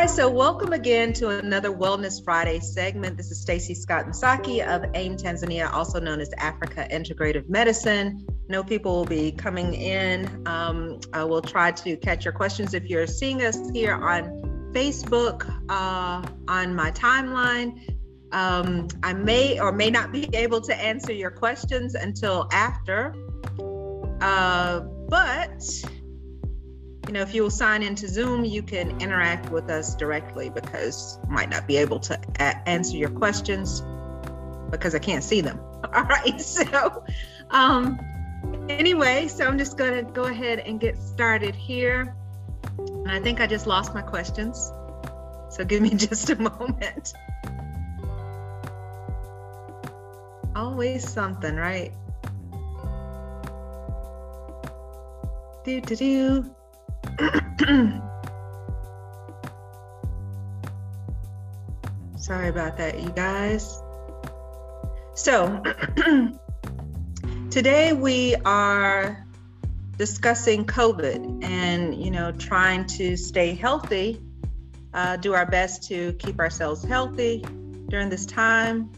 [0.00, 3.18] Hi, so welcome again to another Wellness Friday segment.
[3.18, 8.26] This is Stacey Scott Msaki of AIM Tanzania, also known as Africa Integrative Medicine.
[8.48, 10.42] know people will be coming in.
[10.46, 15.46] Um, I will try to catch your questions if you're seeing us here on Facebook,
[15.68, 17.94] uh, on my timeline.
[18.32, 23.14] Um, I may or may not be able to answer your questions until after.
[24.22, 24.80] Uh,
[25.10, 25.62] but
[27.06, 31.18] you know, if you will sign into Zoom, you can interact with us directly because
[31.28, 33.82] I might not be able to a- answer your questions
[34.70, 35.58] because I can't see them.
[35.94, 36.40] All right.
[36.40, 37.04] So,
[37.50, 37.98] um,
[38.68, 42.14] anyway, so I'm just going to go ahead and get started here.
[42.78, 44.70] And I think I just lost my questions.
[45.50, 47.12] So give me just a moment.
[50.54, 51.92] Always something, right?
[55.64, 56.54] Do, do, do.
[62.16, 63.82] Sorry about that, you guys.
[65.14, 65.62] So,
[67.50, 69.26] today we are
[69.98, 74.22] discussing COVID and, you know, trying to stay healthy,
[74.94, 77.44] uh, do our best to keep ourselves healthy
[77.88, 78.90] during this time.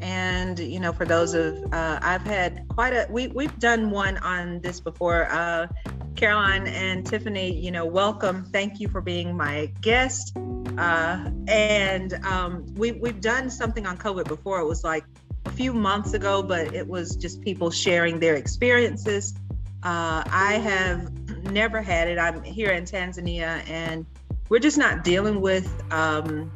[0.00, 4.18] And, you know, for those of, uh, I've had quite a, we, we've done one
[4.18, 5.28] on this before.
[5.30, 5.68] Uh,
[6.16, 8.44] Caroline and Tiffany, you know, welcome.
[8.44, 10.36] Thank you for being my guest.
[10.78, 14.60] Uh, and um, we, we've done something on COVID before.
[14.60, 15.04] It was like
[15.44, 19.34] a few months ago, but it was just people sharing their experiences.
[19.82, 21.10] Uh, I have
[21.50, 22.18] never had it.
[22.18, 24.06] I'm here in Tanzania, and
[24.48, 26.52] we're just not dealing with um,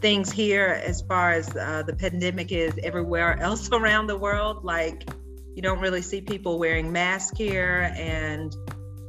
[0.00, 4.64] things here as far as uh, the pandemic is everywhere else around the world.
[4.64, 5.08] Like,
[5.54, 8.56] you don't really see people wearing masks here, and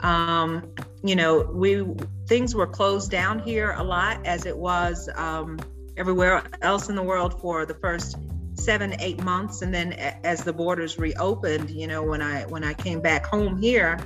[0.02, 0.74] um,
[1.04, 1.86] you know, we
[2.28, 5.60] things were closed down here a lot as it was um,
[5.98, 8.18] everywhere else in the world for the first
[8.56, 9.62] seven eight months.
[9.62, 13.58] And then as the borders reopened you know when i when i came back home
[13.62, 14.00] here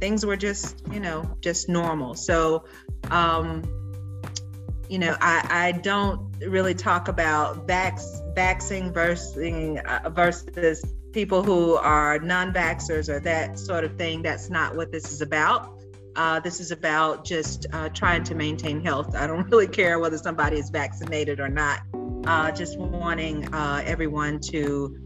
[0.00, 2.14] things were just you know just normal.
[2.14, 2.64] So
[3.10, 3.62] um
[4.88, 8.02] you know i i don't really talk about vax
[8.34, 14.22] vaxing versus uh, versus people who are non-vaxxers or that sort of thing.
[14.22, 15.78] That's not what this is about.
[16.16, 19.14] Uh, this is about just uh, trying to maintain health.
[19.14, 21.80] I don't really care whether somebody is vaccinated or not.
[22.26, 24.96] Uh, just wanting uh, everyone to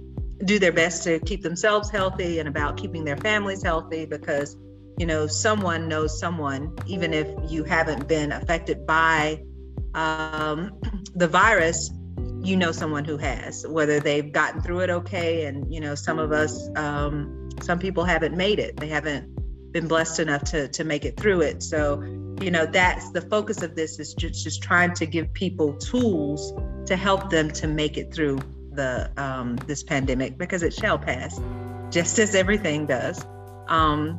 [0.45, 4.57] do their best to keep themselves healthy and about keeping their families healthy because,
[4.99, 9.41] you know, someone knows someone, even if you haven't been affected by
[9.95, 10.73] um,
[11.15, 11.91] the virus,
[12.45, 15.47] you know someone who has, whether they've gotten through it okay.
[15.47, 18.77] And, you know, some of us, um, some people haven't made it.
[18.77, 19.29] They haven't
[19.73, 21.63] been blessed enough to, to make it through it.
[21.63, 22.01] So,
[22.41, 26.53] you know, that's the focus of this is just, just trying to give people tools
[26.87, 28.39] to help them to make it through
[28.73, 31.41] the um, this pandemic because it shall pass,
[31.91, 33.25] just as everything does.
[33.69, 34.19] Um,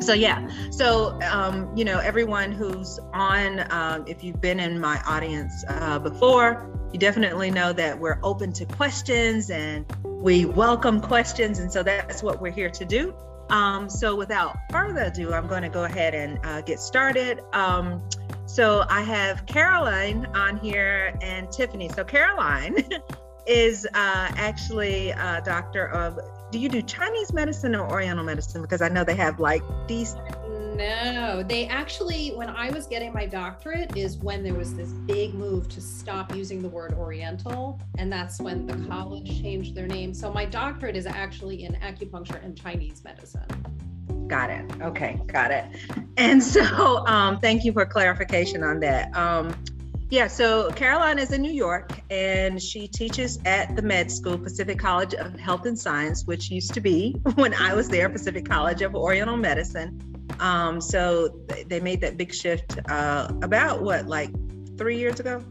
[0.00, 5.00] so yeah so um, you know everyone who's on um, if you've been in my
[5.06, 11.58] audience uh, before you definitely know that we're open to questions and we welcome questions.
[11.58, 13.14] And so that's what we're here to do.
[13.50, 17.40] Um, so without further ado, I'm going to go ahead and uh, get started.
[17.52, 18.02] Um,
[18.46, 21.88] so I have Caroline on here and Tiffany.
[21.90, 22.76] So Caroline
[23.46, 26.18] is uh, actually a doctor of,
[26.50, 28.62] do you do Chinese medicine or Oriental medicine?
[28.62, 30.16] Because I know they have like these
[30.76, 35.32] no, they actually, when I was getting my doctorate, is when there was this big
[35.32, 37.80] move to stop using the word Oriental.
[37.96, 40.12] And that's when the college changed their name.
[40.12, 43.46] So my doctorate is actually in acupuncture and Chinese medicine.
[44.28, 44.70] Got it.
[44.82, 45.64] Okay, got it.
[46.18, 49.16] And so um, thank you for clarification on that.
[49.16, 49.56] Um,
[50.08, 54.78] yeah, so Caroline is in New York and she teaches at the med school, Pacific
[54.78, 58.82] College of Health and Science, which used to be when I was there, Pacific College
[58.82, 60.00] of Oriental Medicine.
[60.38, 61.28] Um, so
[61.66, 64.30] they made that big shift uh, about what, like
[64.76, 65.42] three years ago?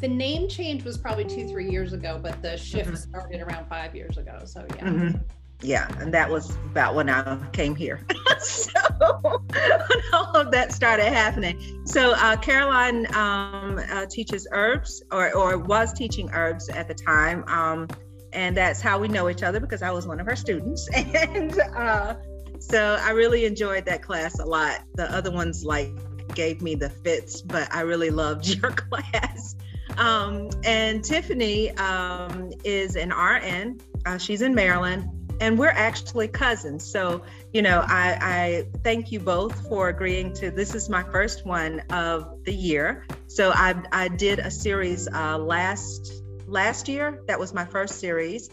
[0.00, 2.96] The name change was probably two, three years ago, but the shift mm-hmm.
[2.96, 4.42] started around five years ago.
[4.44, 4.84] So yeah.
[4.84, 5.18] Mm-hmm.
[5.62, 8.06] Yeah, and that was about when I came here.
[8.40, 11.80] so when all of that started happening.
[11.86, 17.44] So uh, Caroline um, uh, teaches herbs, or or was teaching herbs at the time.
[17.48, 17.88] Um,
[18.32, 20.88] and that's how we know each other because I was one of her students.
[20.94, 22.16] And uh,
[22.58, 24.82] so I really enjoyed that class a lot.
[24.94, 25.90] The other ones like
[26.34, 29.56] gave me the fits, but I really loved your class.
[29.96, 33.80] Um, and Tiffany um, is an RN.
[34.04, 35.08] Uh, she's in Maryland,
[35.40, 36.84] and we're actually cousins.
[36.84, 37.22] So,
[37.52, 40.50] you know, I, I thank you both for agreeing to.
[40.50, 43.06] This is my first one of the year.
[43.26, 47.22] So I, I did a series uh, last last year.
[47.26, 48.50] That was my first series.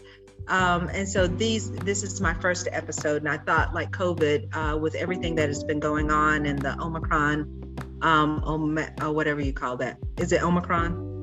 [0.48, 4.76] Um, and so these this is my first episode and i thought like covid uh,
[4.76, 9.54] with everything that has been going on and the omicron um, om- uh, whatever you
[9.54, 11.13] call that is it omicron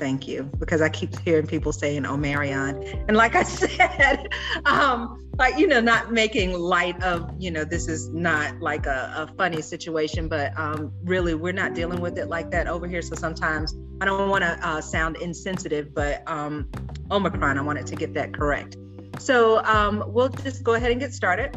[0.00, 3.04] thank you because I keep hearing people saying Omarion.
[3.06, 4.26] And like I said,
[4.64, 9.12] um, like, you know, not making light of, you know, this is not like a,
[9.16, 13.02] a funny situation, but um, really we're not dealing with it like that over here.
[13.02, 16.68] So sometimes I don't want to uh, sound insensitive, but um,
[17.10, 18.76] Omicron, I wanted to get that correct.
[19.18, 21.54] So um, we'll just go ahead and get started.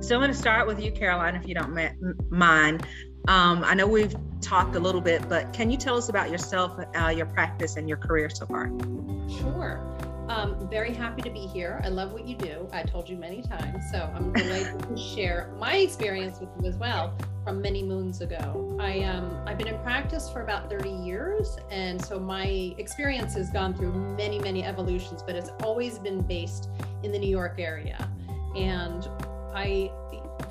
[0.00, 2.86] So I'm going to start with you, Caroline, if you don't ma- mind.
[3.28, 6.78] Um, I know we've talked a little bit, but can you tell us about yourself,
[6.94, 8.70] uh, your practice, and your career so far?
[9.28, 9.82] Sure.
[10.28, 11.80] Um, very happy to be here.
[11.84, 12.68] I love what you do.
[12.72, 16.76] I told you many times, so I'm delighted to share my experience with you as
[16.76, 18.76] well from many moons ago.
[18.80, 23.50] I um, I've been in practice for about 30 years, and so my experience has
[23.50, 26.68] gone through many many evolutions, but it's always been based
[27.04, 28.08] in the New York area,
[28.56, 29.08] and
[29.54, 29.90] I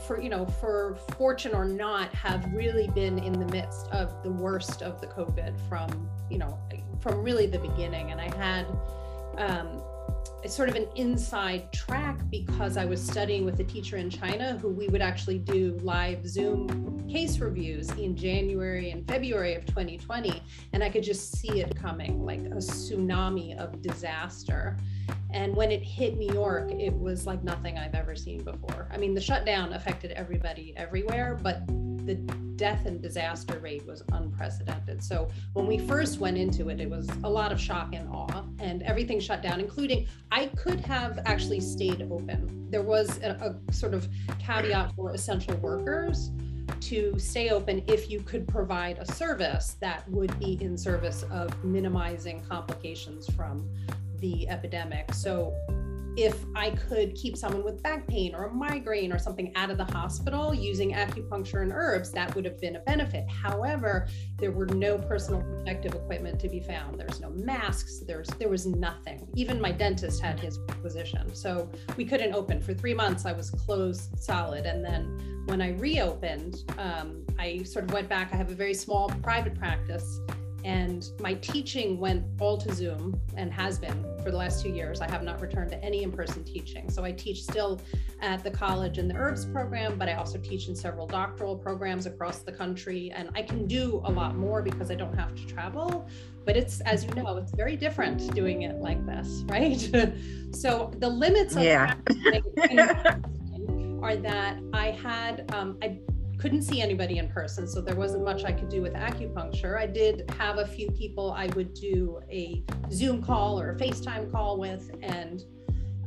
[0.02, 4.32] for you know for fortune or not have really been in the midst of the
[4.32, 6.58] worst of the covid from you know
[7.00, 8.66] from really the beginning and i had
[9.38, 9.82] um,
[10.48, 14.70] sort of an inside track because I was studying with a teacher in China who
[14.70, 20.44] we would actually do live Zoom case reviews in January and February of 2020.
[20.74, 24.78] And I could just see it coming like a tsunami of disaster.
[25.32, 28.88] And when it hit New York, it was like nothing I've ever seen before.
[28.92, 31.68] I mean, the shutdown affected everybody everywhere, but
[32.06, 32.16] the
[32.56, 35.04] death and disaster rate was unprecedented.
[35.04, 38.44] So when we first went into it, it was a lot of shock and awe,
[38.60, 42.68] and everything shut down, including I could have actually stayed open.
[42.70, 44.08] There was a, a sort of
[44.40, 46.32] caveat for essential workers
[46.82, 51.64] to stay open if you could provide a service that would be in service of
[51.64, 53.68] minimizing complications from
[54.20, 55.14] the epidemic.
[55.14, 55.54] So
[56.18, 59.78] if I could keep someone with back pain or a migraine or something out of
[59.78, 63.30] the hospital using acupuncture and herbs, that would have been a benefit.
[63.30, 64.08] However,
[64.38, 67.00] there were no personal protective equipment to be found.
[67.00, 68.00] There's no masks.
[68.00, 69.28] There's there was nothing.
[69.36, 73.26] Even my dentist had his requisition, so we couldn't open for three months.
[73.26, 78.34] I was closed solid, and then when I reopened, um, I sort of went back.
[78.34, 80.22] I have a very small private practice
[80.66, 85.00] and my teaching went all to Zoom and has been for the last two years.
[85.00, 86.90] I have not returned to any in person teaching.
[86.90, 87.80] So I teach still
[88.20, 92.08] at the college in the herbs program, but I also teach in several doctoral programs
[92.08, 93.12] across the country.
[93.12, 96.08] And I can do a lot more because I don't have to travel.
[96.46, 99.80] But it's, as you know, it's very different doing it like this, right?
[100.52, 101.94] so the limits of yeah.
[104.02, 106.00] are that I had, um, I
[106.46, 109.80] couldn't see anybody in person, so there wasn't much I could do with acupuncture.
[109.80, 114.32] I did have a few people I would do a Zoom call or a FaceTime
[114.32, 115.42] call with and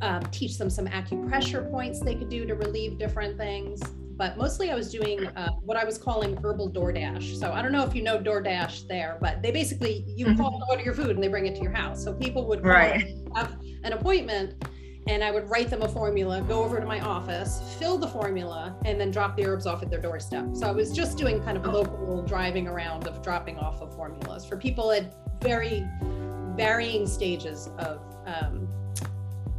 [0.00, 3.82] um, teach them some acupressure points they could do to relieve different things.
[4.16, 7.36] But mostly I was doing uh, what I was calling herbal DoorDash.
[7.36, 10.40] So I don't know if you know DoorDash there, but they basically, you mm-hmm.
[10.40, 12.04] call to order your food and they bring it to your house.
[12.04, 13.12] So people would right.
[13.34, 14.54] have an appointment
[15.08, 18.76] and I would write them a formula, go over to my office, fill the formula,
[18.84, 20.44] and then drop the herbs off at their doorstep.
[20.52, 24.44] So I was just doing kind of local driving around of dropping off of formulas
[24.44, 25.86] for people at very
[26.56, 28.68] varying stages of, um,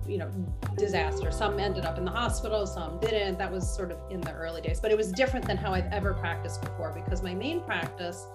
[0.07, 0.29] you know,
[0.77, 1.31] disaster.
[1.31, 3.39] Some ended up in the hospital, some didn't.
[3.39, 5.91] That was sort of in the early days, but it was different than how I've
[5.91, 8.27] ever practiced before because my main practice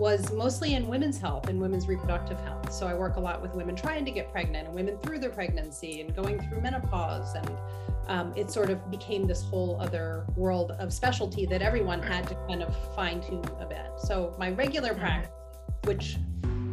[0.00, 2.72] was mostly in women's health and women's reproductive health.
[2.72, 5.30] So I work a lot with women trying to get pregnant and women through their
[5.30, 7.34] pregnancy and going through menopause.
[7.34, 7.50] And
[8.08, 12.34] um, it sort of became this whole other world of specialty that everyone had to
[12.48, 13.86] kind of fine tune a bit.
[13.98, 15.00] So my regular mm-hmm.
[15.00, 15.32] practice,
[15.84, 16.16] which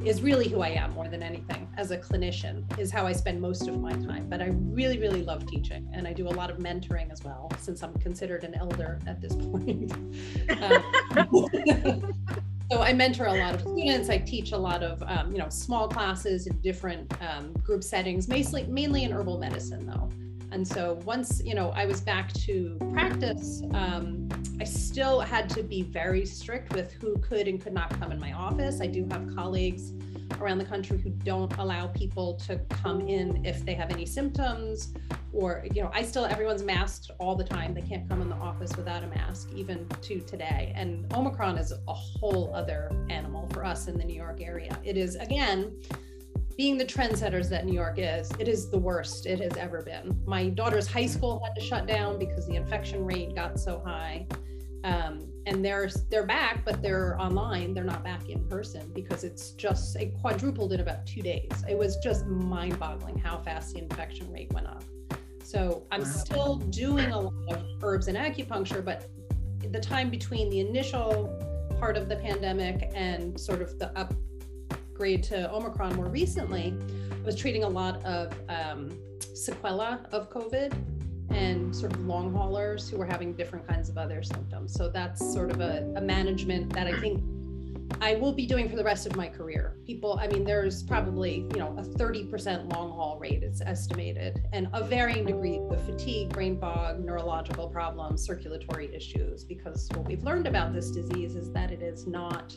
[0.05, 3.41] is really who I am more than anything as a clinician, is how I spend
[3.41, 4.29] most of my time.
[4.29, 7.51] But I really, really love teaching and I do a lot of mentoring as well,
[7.59, 9.91] since I'm considered an elder at this point.
[10.61, 14.09] um, so I mentor a lot of students.
[14.09, 18.27] I teach a lot of um, you know small classes in different um, group settings,
[18.27, 20.09] mainly mainly in herbal medicine though.
[20.51, 24.27] And so once you know I was back to practice, um,
[24.59, 28.19] I still had to be very strict with who could and could not come in
[28.19, 28.81] my office.
[28.81, 29.93] I do have colleagues
[30.39, 34.93] around the country who don't allow people to come in if they have any symptoms
[35.33, 38.35] or you know i still everyone's masked all the time they can't come in the
[38.35, 43.63] office without a mask even to today and omicron is a whole other animal for
[43.63, 45.71] us in the new york area it is again
[46.57, 50.19] being the trendsetters that New York is, it is the worst it has ever been.
[50.25, 54.25] My daughter's high school had to shut down because the infection rate got so high.
[54.87, 57.73] Um, and they're they're back, but they're online.
[57.73, 61.51] They're not back in person because it's just it quadrupled in about two days.
[61.69, 64.83] It was just mind-boggling how fast the infection rate went up.
[65.43, 69.09] So I'm still doing a lot of herbs and acupuncture, but
[69.71, 71.27] the time between the initial
[71.79, 76.73] part of the pandemic and sort of the upgrade to Omicron more recently,
[77.11, 78.89] I was treating a lot of um,
[79.19, 80.96] sequela of COVID
[81.29, 84.73] and sort of long haulers who were having different kinds of other symptoms.
[84.73, 87.21] So that's sort of a, a, management that I think
[88.01, 89.77] I will be doing for the rest of my career.
[89.85, 94.67] People, I mean, there's probably, you know, a 30% long haul rate, it's estimated, and
[94.73, 100.47] a varying degree of fatigue, brain fog, neurological problems, circulatory issues, because what we've learned
[100.47, 102.55] about this disease is that it is not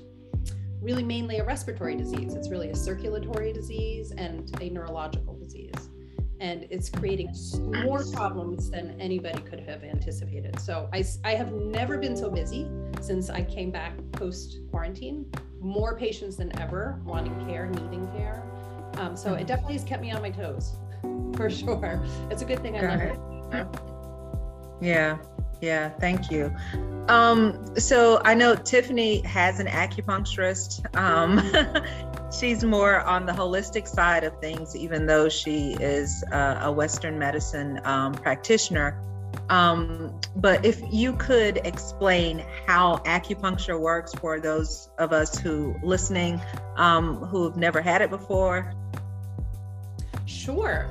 [0.80, 2.34] really mainly a respiratory disease.
[2.34, 5.89] It's really a circulatory disease and a neurological disease
[6.40, 7.34] and it's creating
[7.84, 10.58] more problems than anybody could have anticipated.
[10.58, 12.66] So I, I have never been so busy
[13.00, 15.30] since I came back post quarantine.
[15.60, 18.42] More patients than ever wanting care, needing care.
[18.94, 20.72] Um, so it definitely has kept me on my toes,
[21.36, 22.02] for sure.
[22.30, 23.66] It's a good thing I love it.
[24.80, 25.18] Yeah,
[25.60, 25.90] yeah.
[25.90, 26.54] Thank you.
[27.08, 30.94] Um, so I know Tiffany has an acupuncturist.
[30.96, 31.40] Um,
[32.38, 37.18] she's more on the holistic side of things, even though she is uh, a Western
[37.18, 39.00] medicine um, practitioner.
[39.48, 46.40] Um, but if you could explain how acupuncture works for those of us who listening
[46.76, 48.72] um, who've never had it before.
[50.26, 50.88] Sure.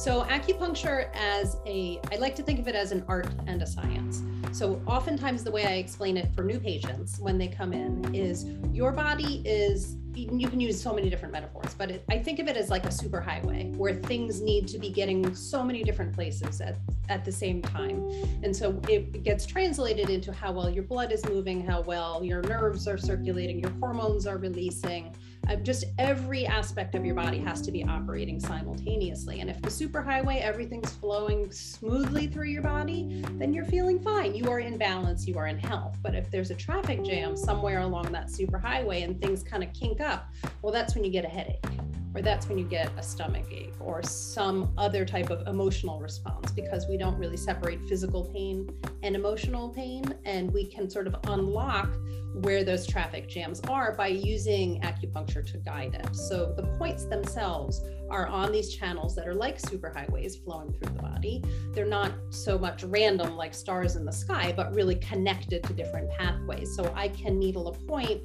[0.00, 3.66] So acupuncture as a, I like to think of it as an art and a
[3.66, 4.22] science.
[4.50, 8.46] So oftentimes the way I explain it for new patients when they come in is
[8.72, 12.48] your body is you can use so many different metaphors, but it, I think of
[12.48, 16.62] it as like a superhighway where things need to be getting so many different places
[16.62, 16.78] at,
[17.10, 18.10] at the same time.
[18.42, 22.40] And so it gets translated into how well your blood is moving, how well your
[22.40, 25.14] nerves are circulating, your hormones are releasing.
[25.48, 29.40] Uh, just every aspect of your body has to be operating simultaneously.
[29.40, 34.34] And if the superhighway, everything's flowing smoothly through your body, then you're feeling fine.
[34.34, 35.96] You are in balance, you are in health.
[36.02, 40.00] But if there's a traffic jam somewhere along that superhighway and things kind of kink
[40.00, 40.28] up,
[40.62, 41.64] well, that's when you get a headache
[42.14, 46.50] or that's when you get a stomach ache or some other type of emotional response
[46.50, 48.68] because we don't really separate physical pain
[49.02, 50.02] and emotional pain.
[50.24, 51.88] And we can sort of unlock
[52.34, 56.14] where those traffic jams are by using acupuncture to guide it.
[56.14, 61.02] So the points themselves are on these channels that are like superhighways flowing through the
[61.02, 61.42] body.
[61.72, 66.10] They're not so much random like stars in the sky, but really connected to different
[66.12, 66.74] pathways.
[66.74, 68.22] So I can needle a point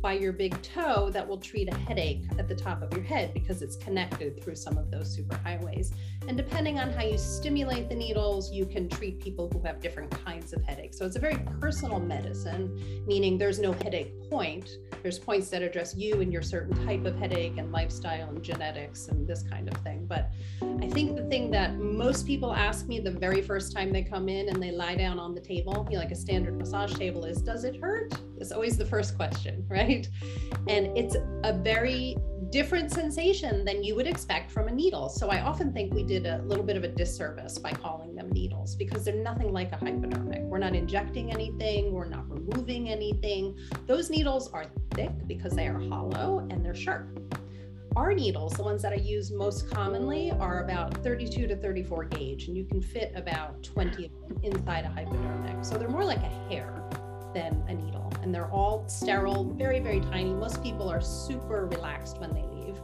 [0.00, 3.34] by your big toe that will treat a headache at the top of your head
[3.34, 5.92] because it's connected through some of those superhighways.
[6.26, 10.10] And depending on how you stimulate the needles, you can treat people who have different
[10.24, 10.98] kinds of headaches.
[10.98, 14.68] So it's a very personal medicine, meaning there's no headache point.
[15.02, 19.08] There's points that address you and your certain type of headache and lifestyle and genetics
[19.08, 20.06] and this kind of thing.
[20.06, 20.30] But
[20.60, 24.28] I think the thing that most people ask me the very first time they come
[24.28, 27.24] in and they lie down on the table, you know, like a standard massage table,
[27.24, 28.12] is does it hurt?
[28.38, 29.77] It's always the first question, right?
[29.78, 32.16] And it's a very
[32.50, 35.08] different sensation than you would expect from a needle.
[35.08, 38.30] So I often think we did a little bit of a disservice by calling them
[38.30, 40.42] needles because they're nothing like a hypodermic.
[40.42, 43.58] We're not injecting anything, we're not removing anything.
[43.86, 47.18] Those needles are thick because they are hollow and they're sharp.
[47.96, 52.46] Our needles, the ones that I use most commonly, are about 32 to 34 gauge,
[52.46, 54.10] and you can fit about 20
[54.42, 55.64] inside a hypodermic.
[55.64, 56.88] So they're more like a hair
[57.38, 58.12] than a needle.
[58.22, 60.32] And they're all sterile, very, very tiny.
[60.32, 62.76] Most people are super relaxed when they leave,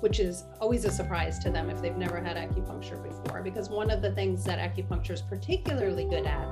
[0.00, 3.40] which is always a surprise to them if they've never had acupuncture before.
[3.42, 6.44] Because one of the things that acupuncture is particularly good at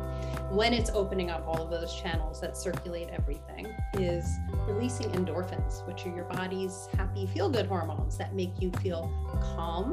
[0.51, 4.27] when it's opening up all of those channels that circulate everything is
[4.67, 9.13] releasing endorphins, which are your body's happy feel good hormones that make you feel
[9.55, 9.93] calm,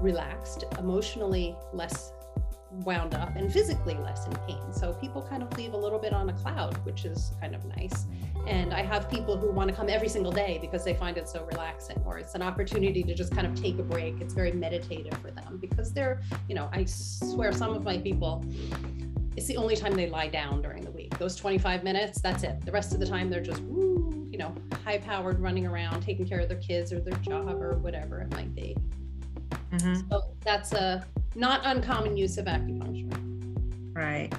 [0.00, 2.12] relaxed, emotionally less
[2.70, 4.72] wound up and physically less in pain.
[4.72, 7.64] So people kind of leave a little bit on a cloud, which is kind of
[7.76, 8.06] nice.
[8.46, 11.28] And I have people who want to come every single day because they find it
[11.28, 14.20] so relaxing, or it's an opportunity to just kind of take a break.
[14.20, 18.44] It's very meditative for them because they're, you know, I swear some of my people,
[19.36, 21.16] it's the only time they lie down during the week.
[21.18, 22.64] Those 25 minutes, that's it.
[22.64, 26.26] The rest of the time they're just, woo, you know, high powered running around, taking
[26.26, 28.76] care of their kids or their job or whatever it might be.
[29.72, 30.08] Mm-hmm.
[30.10, 33.14] So that's a not uncommon use of acupuncture.
[33.94, 34.32] Right.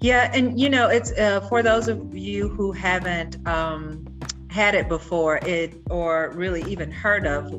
[0.00, 4.06] Yeah, and you know, it's uh, for those of you who haven't um,
[4.48, 7.52] had it before it or really even heard of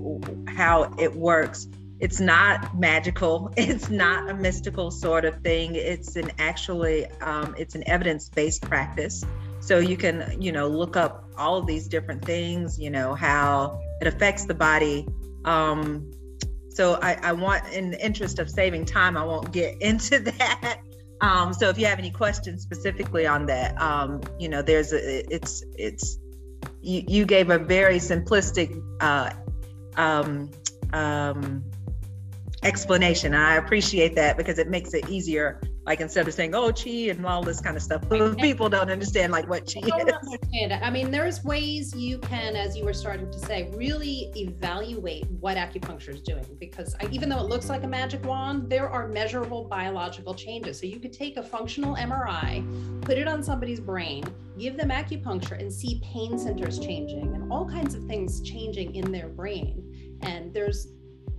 [0.47, 1.67] how it works
[1.99, 7.75] it's not magical it's not a mystical sort of thing it's an actually um, it's
[7.75, 9.23] an evidence-based practice
[9.59, 13.79] so you can you know look up all of these different things you know how
[14.01, 15.07] it affects the body
[15.45, 16.09] um,
[16.79, 20.79] so I, I want in the interest of saving time i won't get into that.
[21.19, 25.33] Um, so if you have any questions specifically on that um, you know there's a
[25.33, 26.17] it's it's
[26.81, 29.31] you, you gave a very simplistic uh,
[29.97, 30.49] um,
[30.93, 31.68] um,
[32.63, 33.33] explanation.
[33.33, 35.61] I appreciate that because it makes it easier.
[35.85, 39.31] Like instead of saying, oh, chi and all this kind of stuff, people don't understand
[39.31, 39.91] like what chi is.
[39.91, 40.81] Understand it.
[40.83, 45.57] I mean, there's ways you can, as you were starting to say, really evaluate what
[45.57, 49.07] acupuncture is doing because I, even though it looks like a magic wand, there are
[49.07, 50.79] measurable biological changes.
[50.79, 54.23] So you could take a functional MRI, put it on somebody's brain,
[54.59, 59.11] give them acupuncture and see pain centers changing and all kinds of things changing in
[59.11, 60.19] their brain.
[60.21, 60.89] And there's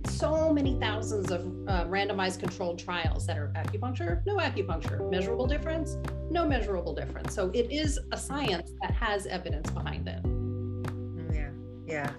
[0.09, 5.97] so many thousands of uh, randomized controlled trials that are acupuncture, no acupuncture, measurable difference,
[6.29, 7.33] no measurable difference.
[7.33, 10.21] So it is a science that has evidence behind it.
[11.33, 11.49] Yeah,
[11.85, 12.11] yeah.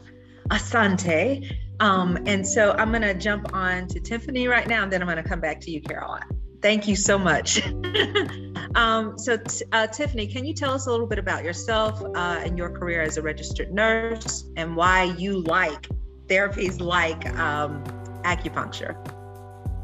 [0.51, 1.51] Asante.
[1.81, 5.09] Um, and so I'm going to jump on to Tiffany right now, and then I'm
[5.09, 6.23] going to come back to you, Caroline.
[6.61, 7.61] Thank you so much.
[8.77, 12.41] um, so, t- uh, Tiffany, can you tell us a little bit about yourself uh,
[12.45, 15.89] and your career as a registered nurse and why you like
[16.33, 17.85] therapies like um,
[18.25, 18.97] acupuncture?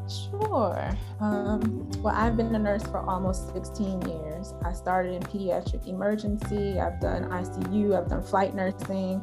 [0.08, 0.90] Sure.
[1.20, 4.54] Um, well, I've been a nurse for almost 16 years.
[4.64, 6.80] I started in pediatric emergency.
[6.80, 7.96] I've done ICU.
[7.96, 9.22] I've done flight nursing.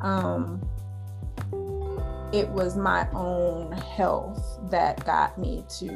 [0.00, 0.66] Um,
[2.32, 5.88] it was my own health that got me to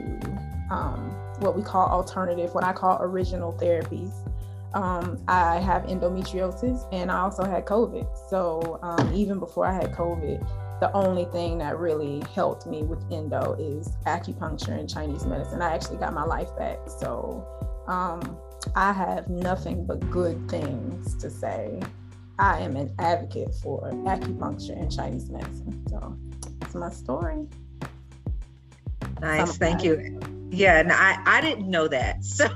[0.71, 4.28] um, what we call alternative, what I call original therapies
[4.75, 8.07] um, I have endometriosis and I also had COVID.
[8.29, 10.47] So um, even before I had COVID,
[10.81, 15.63] the only thing that really helped me with endo is acupuncture and Chinese medicine.
[15.63, 16.79] I actually got my life back.
[16.87, 17.47] So
[17.89, 18.37] um,
[18.77, 21.81] I have nothing but good things to say.
[22.39, 25.85] I am an advocate for acupuncture and Chinese medicine.
[25.89, 26.17] So
[26.63, 27.49] it's my story.
[29.21, 29.57] Nice.
[29.57, 32.17] Thank you yeah and i i didn't know that.
[32.25, 32.49] So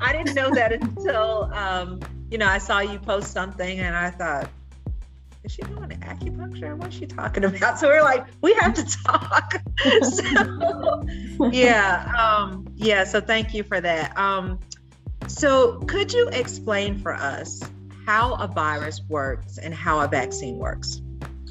[0.00, 4.10] i didn't know that until um you know i saw you post something and i
[4.10, 4.50] thought
[5.44, 6.76] is she doing acupuncture?
[6.76, 7.78] What's she talking about?
[7.78, 9.54] So we're like we have to talk.
[10.02, 11.06] So
[11.52, 14.16] yeah um yeah so thank you for that.
[14.18, 14.58] Um
[15.28, 17.62] so could you explain for us
[18.04, 21.00] how a virus works and how a vaccine works?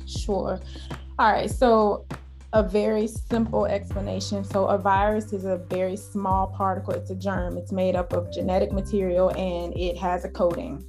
[0.06, 0.60] Sure.
[1.18, 2.06] All right so
[2.54, 4.44] a very simple explanation.
[4.44, 8.32] So, a virus is a very small particle, it's a germ, it's made up of
[8.32, 10.84] genetic material and it has a coating.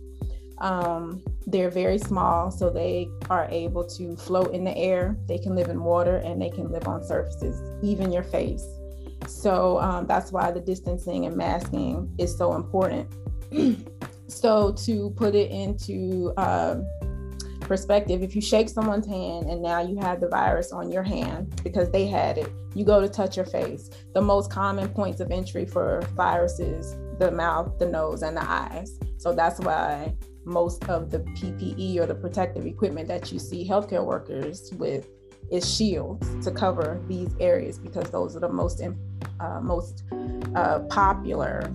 [0.59, 5.55] Um, they're very small, so they are able to float in the air, they can
[5.55, 8.65] live in water, and they can live on surfaces, even your face.
[9.27, 13.09] So, um, that's why the distancing and masking is so important.
[14.29, 16.77] so, to put it into uh,
[17.69, 21.61] perspective, if you shake someone's hand and now you have the virus on your hand
[21.63, 23.91] because they had it, you go to touch your face.
[24.15, 28.99] The most common points of entry for viruses, the mouth, the nose, and the eyes.
[29.19, 34.05] So that's why most of the PPE or the protective equipment that you see healthcare
[34.05, 35.07] workers with
[35.51, 38.83] is shields to cover these areas because those are the most
[39.41, 40.05] uh, most
[40.55, 41.73] uh, popular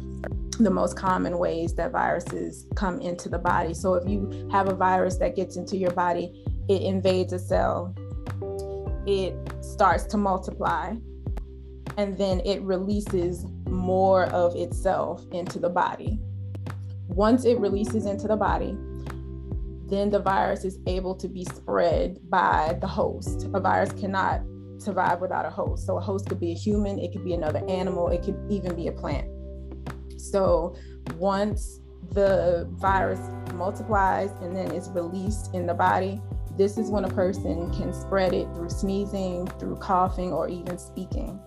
[0.60, 3.74] the most common ways that viruses come into the body.
[3.74, 7.96] So if you have a virus that gets into your body, it invades a cell,
[9.08, 10.94] it starts to multiply,
[11.98, 16.20] and then it releases more of itself into the body.
[17.08, 18.78] Once it releases into the body,
[19.90, 23.48] then the virus is able to be spread by the host.
[23.54, 24.42] A virus cannot
[24.78, 25.86] survive without a host.
[25.86, 28.76] So a host could be a human, it could be another animal, it could even
[28.76, 29.28] be a plant.
[30.32, 30.76] So
[31.18, 31.80] once
[32.12, 33.20] the virus
[33.54, 36.22] multiplies and then is released in the body,
[36.58, 41.40] this is when a person can spread it through sneezing, through coughing, or even speaking.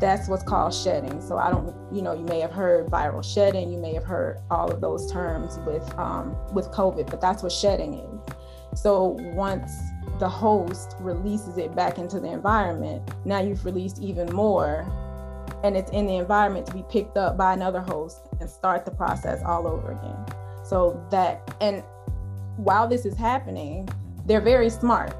[0.00, 1.20] That's what's called shedding.
[1.20, 4.38] So I don't, you know, you may have heard viral shedding, you may have heard
[4.50, 8.80] all of those terms with um, with COVID, but that's what shedding is.
[8.80, 9.72] So once
[10.18, 14.86] the host releases it back into the environment, now you've released even more
[15.64, 18.90] and it's in the environment to be picked up by another host and start the
[18.90, 20.36] process all over again.
[20.62, 21.82] So that, and
[22.56, 23.88] while this is happening,
[24.26, 25.16] they're very smart.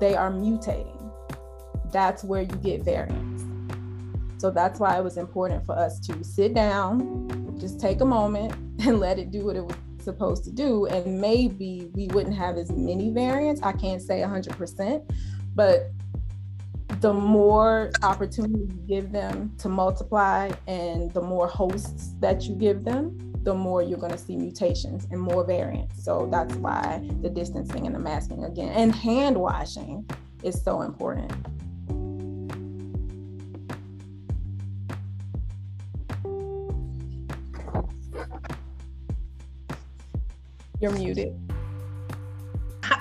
[0.00, 1.10] They are mutating.
[1.92, 3.44] That's where you get variants.
[4.38, 8.52] So that's why it was important for us to sit down, just take a moment
[8.84, 10.86] and let it do what it was supposed to do.
[10.86, 13.62] And maybe we wouldn't have as many variants.
[13.62, 15.08] I can't say 100%,
[15.54, 15.92] but
[17.00, 22.84] the more opportunity you give them to multiply and the more hosts that you give
[22.84, 26.02] them, the more you're going to see mutations and more variants.
[26.02, 30.08] So that's why the distancing and the masking again and hand washing
[30.42, 31.32] is so important.
[40.80, 41.34] You're muted.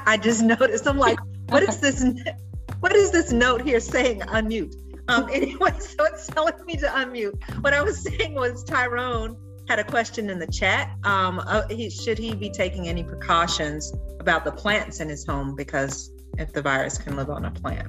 [0.05, 0.87] I just noticed.
[0.87, 2.03] I'm like, what is this?
[2.85, 4.19] What is this note here saying?
[4.19, 4.75] Unmute.
[5.07, 7.33] Um, anyway, so it's telling me to unmute.
[7.63, 9.35] What I was saying was Tyrone
[9.67, 10.95] had a question in the chat.
[11.03, 15.55] Um, uh, he, should he be taking any precautions about the plants in his home
[15.55, 17.87] because if the virus can live on a plant?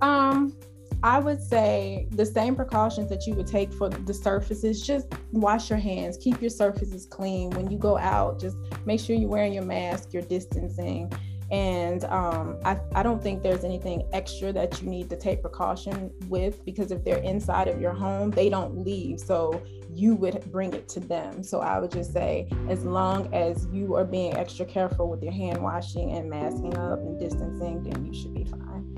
[0.00, 0.56] Um,
[1.02, 4.80] I would say the same precautions that you would take for the surfaces.
[4.80, 7.50] Just wash your hands, keep your surfaces clean.
[7.50, 11.12] When you go out, just make sure you're wearing your mask, you're distancing.
[11.50, 16.12] And um, I, I don't think there's anything extra that you need to take precaution
[16.28, 19.18] with because if they're inside of your home, they don't leave.
[19.18, 21.42] So you would bring it to them.
[21.42, 25.32] So I would just say, as long as you are being extra careful with your
[25.32, 28.94] hand washing and masking up and distancing, then you should be fine.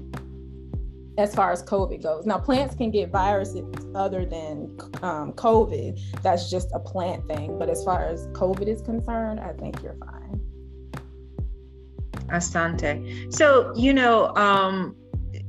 [1.18, 2.24] As far as COVID goes.
[2.24, 6.00] Now, plants can get viruses other than um, COVID.
[6.22, 7.58] That's just a plant thing.
[7.58, 10.40] But as far as COVID is concerned, I think you're fine.
[12.30, 13.32] Asante.
[13.32, 14.96] So, you know, um,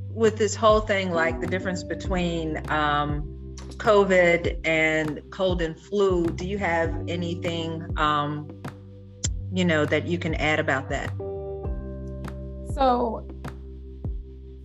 [0.09, 6.45] with this whole thing, like the difference between um, COVID and cold and flu, do
[6.45, 8.49] you have anything, um,
[9.53, 11.09] you know, that you can add about that?
[12.73, 13.27] So,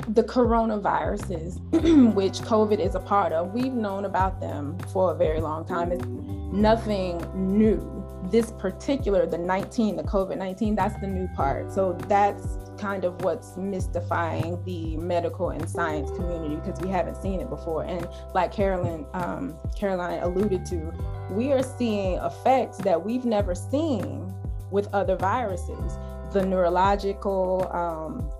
[0.09, 1.59] the coronaviruses,
[2.15, 5.91] which COVID is a part of, we've known about them for a very long time.
[5.91, 7.96] It's nothing new
[8.31, 11.73] this particular, the 19, the COVID 19, that's the new part.
[11.73, 17.41] So that's kind of what's mystifying the medical and science community because we haven't seen
[17.41, 17.85] it before.
[17.85, 20.93] And like Carolyn, um, Caroline alluded to,
[21.31, 24.33] we are seeing effects that we've never seen
[24.71, 25.99] with other viruses.
[26.33, 28.31] The neurological, um,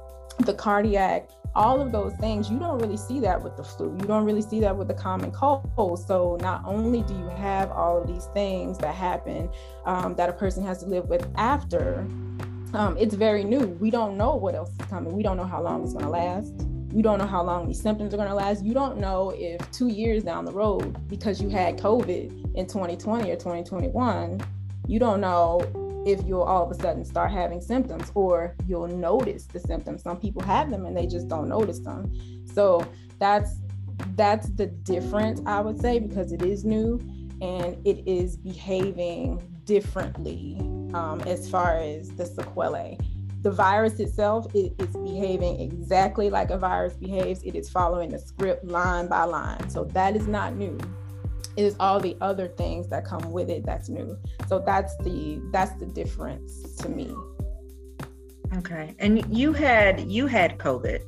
[0.45, 3.97] the cardiac, all of those things, you don't really see that with the flu.
[3.99, 5.99] You don't really see that with the common cold.
[6.07, 9.49] So not only do you have all of these things that happen
[9.87, 12.07] um, that a person has to live with after,
[12.75, 13.69] um, it's very new.
[13.81, 15.17] We don't know what else is coming.
[15.17, 16.53] We don't know how long it's going to last.
[16.93, 18.63] We don't know how long these symptoms are going to last.
[18.63, 23.31] You don't know if two years down the road, because you had COVID in 2020
[23.31, 24.41] or 2021,
[24.87, 29.45] you don't know if you'll all of a sudden start having symptoms or you'll notice
[29.47, 30.03] the symptoms.
[30.03, 32.11] Some people have them and they just don't notice them.
[32.55, 32.87] So
[33.19, 33.57] that's
[34.15, 37.01] that's the difference I would say because it is new
[37.43, 40.59] and it is behaving differently
[40.95, 42.99] um, as far as the sequelae.
[43.43, 44.71] The virus itself is
[45.05, 47.43] behaving exactly like a virus behaves.
[47.43, 49.69] It is following the script line by line.
[49.71, 50.79] So that is not new
[51.57, 54.19] it is all the other things that come with it that's new.
[54.49, 57.15] So that's the that's the difference to me.
[58.59, 58.95] Okay.
[58.99, 61.03] And you had you had covid.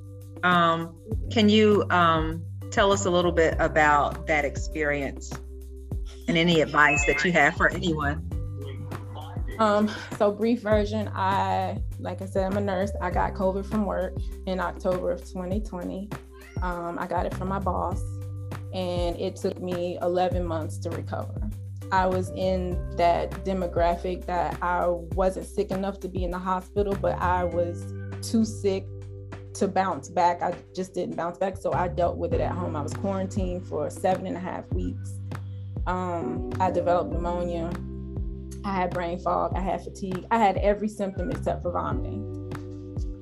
[0.44, 0.94] Um,
[1.30, 5.32] can you um, tell us a little bit about that experience
[6.28, 8.24] and any advice that you have for anyone?
[9.58, 12.92] Um, so brief version i like i said i'm a nurse.
[13.00, 14.14] I got covid from work
[14.46, 16.08] in october of 2020
[16.62, 18.00] um, i got it from my boss
[18.78, 21.50] and it took me 11 months to recover.
[21.90, 26.96] I was in that demographic that I wasn't sick enough to be in the hospital,
[27.00, 28.86] but I was too sick
[29.54, 30.42] to bounce back.
[30.42, 31.56] I just didn't bounce back.
[31.56, 32.76] So I dealt with it at home.
[32.76, 35.18] I was quarantined for seven and a half weeks.
[35.88, 37.72] Um, I developed pneumonia.
[38.64, 39.54] I had brain fog.
[39.56, 40.24] I had fatigue.
[40.30, 42.37] I had every symptom except for vomiting.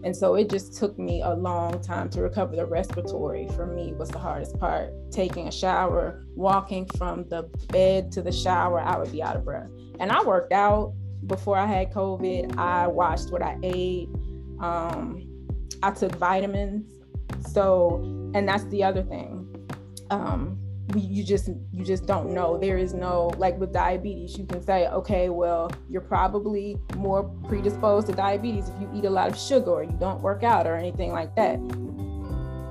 [0.06, 2.54] And so it just took me a long time to recover.
[2.54, 4.92] The respiratory for me was the hardest part.
[5.10, 9.44] Taking a shower, walking from the bed to the shower, I would be out of
[9.44, 9.68] breath.
[9.98, 10.94] And I worked out
[11.26, 12.56] before I had COVID.
[12.56, 14.08] I watched what I ate.
[14.60, 15.28] Um,
[15.82, 16.88] I took vitamins.
[17.50, 18.00] So,
[18.32, 19.68] and that's the other thing.
[20.10, 20.56] Um,
[20.94, 22.58] you just you just don't know.
[22.58, 28.06] There is no like with diabetes you can say okay well you're probably more predisposed
[28.06, 30.76] to diabetes if you eat a lot of sugar or you don't work out or
[30.76, 31.58] anything like that.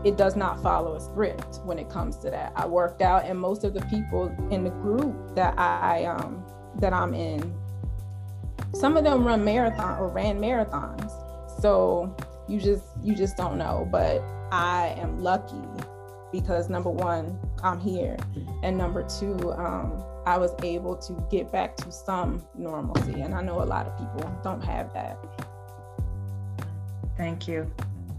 [0.06, 2.54] It does not follow a script when it comes to that.
[2.56, 6.46] I worked out and most of the people in the group that i um
[6.80, 7.54] that i'm in
[8.74, 11.12] some of them run marathon or ran marathons.
[11.62, 12.16] So
[12.48, 15.56] you just you just don't know but i am lucky
[16.42, 18.18] because number one, I'm here,
[18.62, 23.22] and number two, um, I was able to get back to some normalcy.
[23.22, 25.18] And I know a lot of people don't have that.
[27.16, 27.72] Thank you.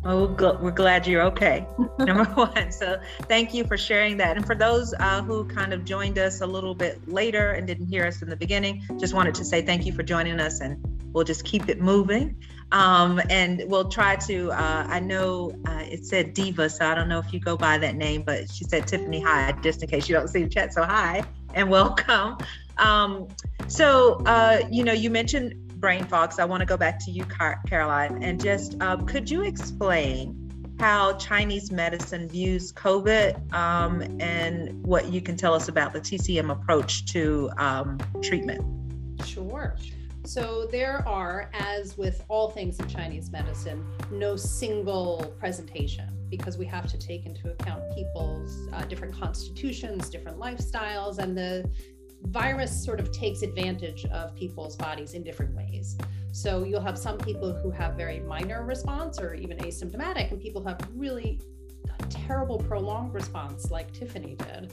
[0.08, 0.26] Oh,
[0.60, 1.66] we're glad you're okay.
[1.98, 2.70] Number one.
[2.70, 4.36] So, thank you for sharing that.
[4.36, 7.86] And for those uh, who kind of joined us a little bit later and didn't
[7.86, 10.78] hear us in the beginning, just wanted to say thank you for joining us, and
[11.12, 12.36] we'll just keep it moving.
[12.70, 14.52] Um, and we'll try to.
[14.52, 17.76] Uh, I know uh, it said Diva, so I don't know if you go by
[17.78, 20.72] that name, but she said Tiffany Hi, just in case you don't see the chat.
[20.72, 22.38] So hi and welcome.
[22.78, 23.26] Um,
[23.66, 26.32] so, uh, you know, you mentioned brain fog.
[26.32, 29.42] So I want to go back to you, Car- Caroline, and just uh, could you
[29.42, 30.42] explain
[30.78, 36.50] how Chinese medicine views COVID um, and what you can tell us about the TCM
[36.50, 38.62] approach to um, treatment?
[39.24, 39.76] Sure.
[40.24, 46.66] So there are, as with all things in Chinese medicine, no single presentation because we
[46.66, 51.70] have to take into account people's uh, different constitutions, different lifestyles, and the
[52.24, 55.96] virus sort of takes advantage of people's bodies in different ways.
[56.33, 60.62] So you'll have some people who have very minor response or even asymptomatic, and people
[60.64, 61.40] have really
[62.11, 64.72] terrible prolonged response like Tiffany did.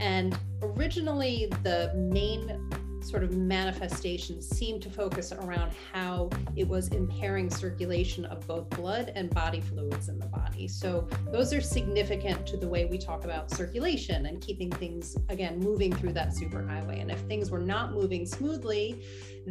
[0.00, 7.50] And originally, the main sort of manifestations seemed to focus around how it was impairing
[7.50, 10.68] circulation of both blood and body fluids in the body.
[10.68, 15.58] So those are significant to the way we talk about circulation and keeping things again
[15.58, 17.00] moving through that superhighway.
[17.00, 19.02] And if things were not moving smoothly,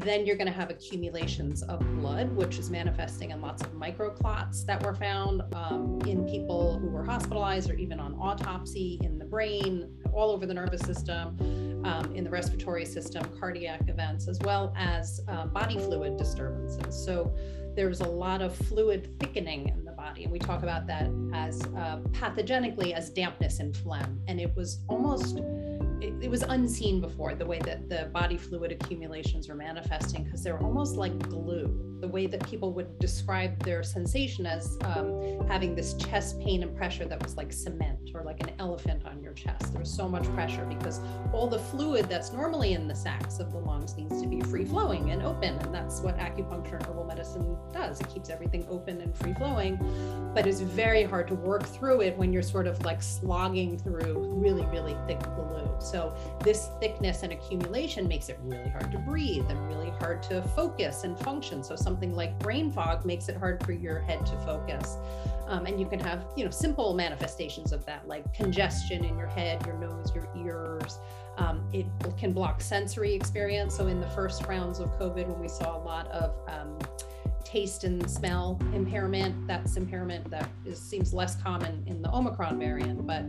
[0.01, 4.65] then you're going to have accumulations of blood, which is manifesting in lots of microclots
[4.65, 9.25] that were found um, in people who were hospitalized or even on autopsy in the
[9.25, 14.73] brain, all over the nervous system, um, in the respiratory system, cardiac events, as well
[14.77, 17.05] as uh, body fluid disturbances.
[17.05, 17.35] So
[17.77, 20.23] there's a lot of fluid thickening in the body.
[20.23, 24.19] And we talk about that as uh, pathogenically as dampness and phlegm.
[24.27, 25.37] And it was almost
[26.01, 30.43] it, it, was unseen before the way that the body fluid accumulations were manifesting because
[30.43, 35.73] they're almost like glue the way that people would describe their sensation as um, having
[35.75, 39.33] this chest pain and pressure that was like cement or like an elephant on your
[39.33, 40.99] chest there was so much pressure because
[41.33, 44.65] all the fluid that's normally in the sacs of the lungs needs to be free
[44.65, 49.01] flowing and open and that's what acupuncture and herbal medicine does it keeps everything open
[49.01, 49.77] and free flowing
[50.33, 54.33] but it's very hard to work through it when you're sort of like slogging through
[54.35, 59.45] really really thick glue so this thickness and accumulation makes it really hard to breathe
[59.49, 61.63] and really hard to focus and function.
[61.63, 64.97] So something like brain fog makes it hard for your head to focus.
[65.47, 69.27] Um, and you can have, you know, simple manifestations of that, like congestion in your
[69.27, 70.99] head, your nose, your ears.
[71.37, 71.85] Um, it
[72.17, 73.75] can block sensory experience.
[73.77, 76.77] So in the first rounds of COVID, when we saw a lot of um,
[77.47, 79.47] taste and smell impairment.
[79.47, 83.23] That's impairment that is, seems less common in the Omicron variant, but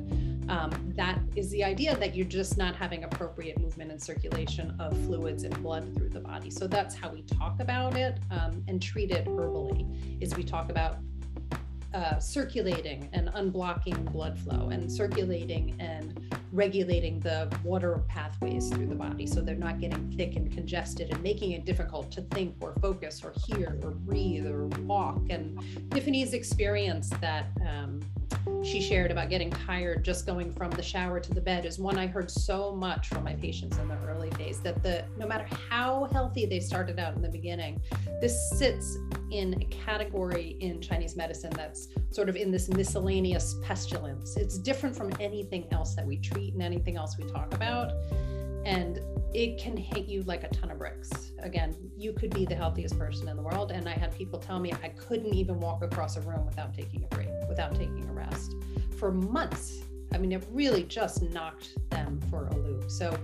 [0.52, 4.92] um, that is the idea that you're just not having appropriate movement and circulation of
[5.04, 6.50] fluids and blood through the body.
[6.50, 9.86] So that's how we talk about it um, and treat it herbally.
[10.20, 10.96] Is we talk about
[11.94, 16.20] uh, circulating and unblocking blood flow and circulating and
[16.52, 21.22] regulating the water pathways through the body so they're not getting thick and congested and
[21.22, 25.20] making it difficult to think or focus or hear or breathe or walk.
[25.30, 25.58] And
[25.90, 28.00] Tiffany's experience that um,
[28.62, 31.98] she shared about getting tired just going from the shower to the bed is one
[31.98, 35.46] I heard so much from my patients in the early days that the no matter
[35.70, 37.80] how healthy they started out in the beginning,
[38.20, 38.98] this sits
[39.30, 44.36] in a category in Chinese medicine that's sort of in this miscellaneous pestilence.
[44.36, 47.92] It's different from anything else that we treat and anything else we talk about.
[48.64, 49.00] And
[49.34, 51.32] it can hit you like a ton of bricks.
[51.40, 53.70] Again, you could be the healthiest person in the world.
[53.70, 57.04] And I had people tell me I couldn't even walk across a room without taking
[57.04, 58.54] a break, without taking a rest
[58.98, 59.82] for months.
[60.12, 62.90] I mean, it really just knocked them for a loop.
[62.90, 63.16] So,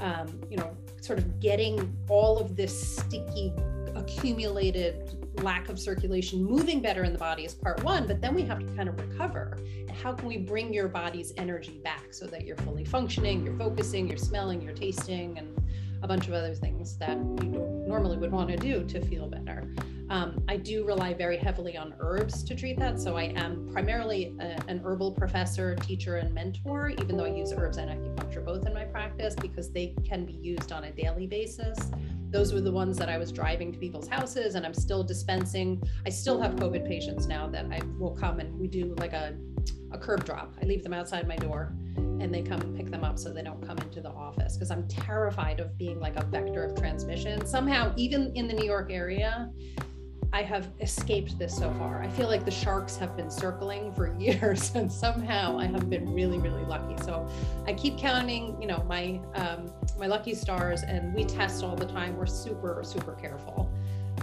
[0.00, 3.52] um, you know, sort of getting all of this sticky,
[3.94, 8.42] accumulated lack of circulation moving better in the body is part one, but then we
[8.42, 9.58] have to kind of recover.
[10.02, 14.08] How can we bring your body's energy back so that you're fully functioning, you're focusing,
[14.08, 15.56] you're smelling, you're tasting, and
[16.04, 19.74] a bunch of other things that you normally would want to do to feel better.
[20.10, 23.00] Um, I do rely very heavily on herbs to treat that.
[23.00, 27.54] So I am primarily a, an herbal professor, teacher, and mentor, even though I use
[27.56, 31.26] herbs and acupuncture both in my practice because they can be used on a daily
[31.26, 31.90] basis
[32.34, 35.80] those were the ones that I was driving to people's houses and I'm still dispensing.
[36.04, 39.36] I still have COVID patients now that I will come and we do like a,
[39.94, 40.52] a curb drop.
[40.60, 43.42] I leave them outside my door and they come and pick them up so they
[43.42, 47.46] don't come into the office because I'm terrified of being like a vector of transmission.
[47.46, 49.50] Somehow, even in the New York area,
[50.32, 52.02] I have escaped this so far.
[52.02, 56.12] I feel like the sharks have been circling for years, and somehow I have been
[56.12, 57.00] really, really lucky.
[57.04, 57.28] So
[57.68, 61.86] I keep counting, you know, my um, my lucky stars, and we test all the
[61.86, 62.16] time.
[62.16, 63.70] We're super, super careful.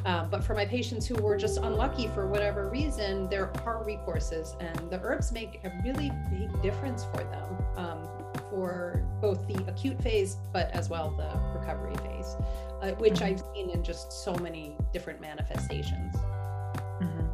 [0.05, 4.55] Uh, but for my patients who were just unlucky for whatever reason, there are recourses,
[4.59, 8.07] and the herbs make a really big difference for them um,
[8.49, 12.35] for both the acute phase, but as well the recovery phase
[12.81, 13.25] uh, which mm-hmm.
[13.25, 16.15] I've seen in just so many different manifestations.
[16.15, 17.27] Mm-hmm.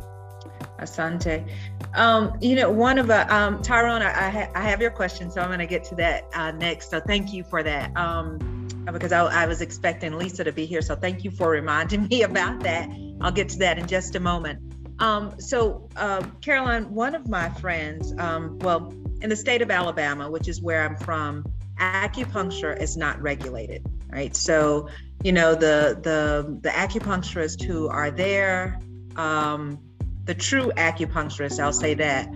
[0.81, 1.47] Asante.
[1.95, 5.31] Um, you know, one of the, um, Tyrone, I, I, ha- I, have your question,
[5.31, 6.89] so I'm going to get to that uh, next.
[6.89, 7.95] So thank you for that.
[7.97, 8.56] Um,
[8.91, 10.81] because I, I, was expecting Lisa to be here.
[10.81, 12.89] So thank you for reminding me about that.
[13.21, 14.61] I'll get to that in just a moment.
[14.99, 20.29] Um, so, uh, Caroline, one of my friends, um, well, in the state of Alabama,
[20.29, 21.45] which is where I'm from,
[21.79, 24.35] acupuncture is not regulated, right?
[24.35, 24.87] So
[25.23, 28.79] you know the the the acupuncturists who are there
[29.15, 29.79] um,
[30.25, 32.27] the true acupuncturists i'll say that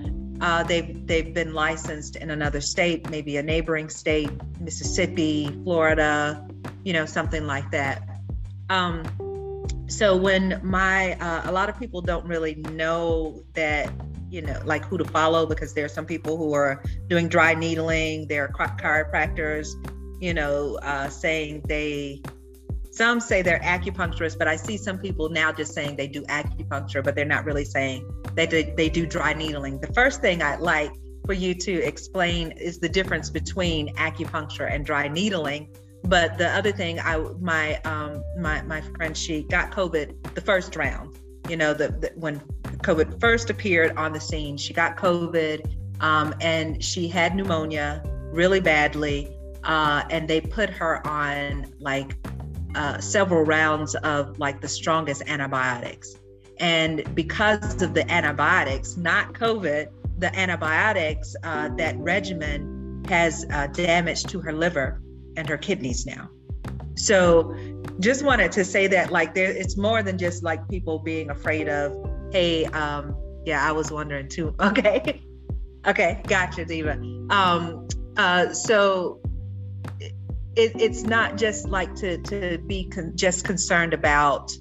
[0.41, 6.45] uh, they've they've been licensed in another state maybe a neighboring state mississippi florida
[6.83, 8.03] you know something like that.
[8.69, 9.03] Um,
[9.87, 13.91] so when my uh, a lot of people don't really know that
[14.29, 17.53] you know like who to follow because there are some people who are doing dry
[17.53, 19.67] needling there are chiropractors
[20.21, 22.21] you know uh, saying they
[22.91, 27.01] some say they're acupuncturists, but I see some people now just saying they do acupuncture,
[27.01, 29.79] but they're not really saying that they, they do dry needling.
[29.79, 30.91] The first thing I'd like
[31.25, 35.69] for you to explain is the difference between acupuncture and dry needling.
[36.03, 40.75] But the other thing, I my um, my my friend she got COVID the first
[40.75, 41.15] round.
[41.47, 42.39] You know, the, the when
[42.83, 48.59] COVID first appeared on the scene, she got COVID um, and she had pneumonia really
[48.59, 49.37] badly.
[49.63, 52.15] Uh, and they put her on like
[52.75, 56.15] uh, several rounds of like the strongest antibiotics.
[56.59, 59.87] And because of the antibiotics, not COVID,
[60.19, 65.01] the antibiotics, uh, that regimen has uh, damage to her liver
[65.37, 66.29] and her kidneys now.
[66.95, 67.55] So
[67.99, 71.67] just wanted to say that like there, it's more than just like people being afraid
[71.67, 71.93] of,
[72.31, 74.55] hey, um, yeah, I was wondering too.
[74.61, 75.21] Okay.
[75.87, 76.21] okay.
[76.27, 76.93] Gotcha, Diva.
[77.29, 79.19] Um, uh, so
[80.55, 84.51] it, it's not just like to to be con- just concerned about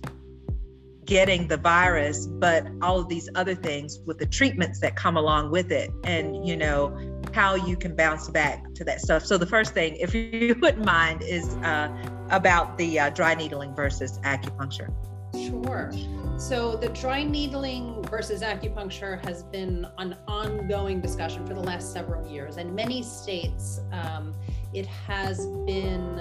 [1.04, 5.50] getting the virus but all of these other things with the treatments that come along
[5.50, 6.96] with it and you know
[7.32, 9.24] how you can bounce back to that stuff.
[9.24, 11.88] So the first thing if you wouldn't mind is uh,
[12.30, 14.92] about the uh, dry needling versus acupuncture.
[15.34, 15.92] Sure
[16.40, 22.26] so the dry needling versus acupuncture has been an ongoing discussion for the last several
[22.26, 22.56] years.
[22.56, 24.34] And many states um,
[24.72, 26.16] it has been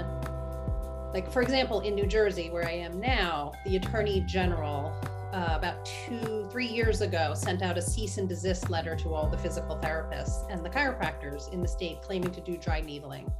[1.13, 4.93] like for example in new jersey where i am now the attorney general
[5.34, 9.27] uh, about two three years ago sent out a cease and desist letter to all
[9.27, 13.32] the physical therapists and the chiropractors in the state claiming to do dry needling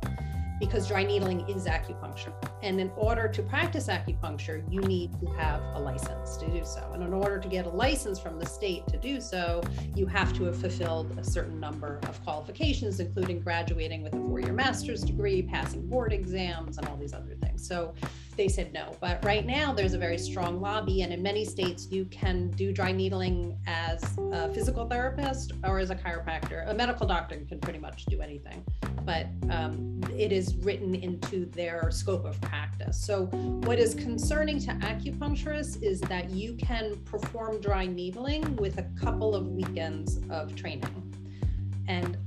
[0.60, 2.34] because dry needling is acupuncture.
[2.62, 6.92] And in order to practice acupuncture, you need to have a license to do so.
[6.94, 9.62] And in order to get a license from the state to do so,
[9.96, 14.40] you have to have fulfilled a certain number of qualifications, including graduating with a four
[14.40, 17.66] year master's degree, passing board exams, and all these other things.
[17.66, 17.94] So
[18.40, 18.96] they said no.
[19.02, 22.72] But right now, there's a very strong lobby, and in many states, you can do
[22.72, 26.66] dry needling as a physical therapist or as a chiropractor.
[26.70, 28.64] A medical doctor can pretty much do anything,
[29.04, 32.98] but um, it is written into their scope of practice.
[32.98, 33.26] So,
[33.66, 39.36] what is concerning to acupuncturists is that you can perform dry needling with a couple
[39.36, 41.14] of weekends of training.
[41.90, 42.18] And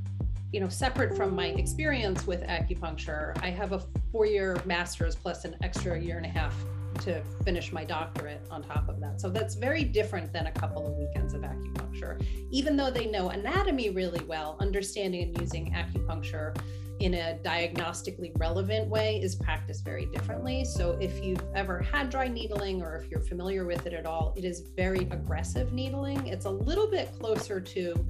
[0.53, 5.45] you know, separate from my experience with acupuncture, I have a four year master's plus
[5.47, 6.55] an extra year and a half
[7.01, 9.19] to finish my doctorate on top of that.
[9.19, 12.23] So that's very different than a couple of weekends of acupuncture.
[12.51, 16.55] Even though they know anatomy really well, understanding and using acupuncture
[17.01, 20.65] in a diagnostically relevant way is practiced very differently.
[20.67, 24.35] So if you've ever had dry needling or if you're familiar with it at all,
[24.37, 26.27] it is very aggressive needling.
[26.27, 28.07] It's a little bit closer to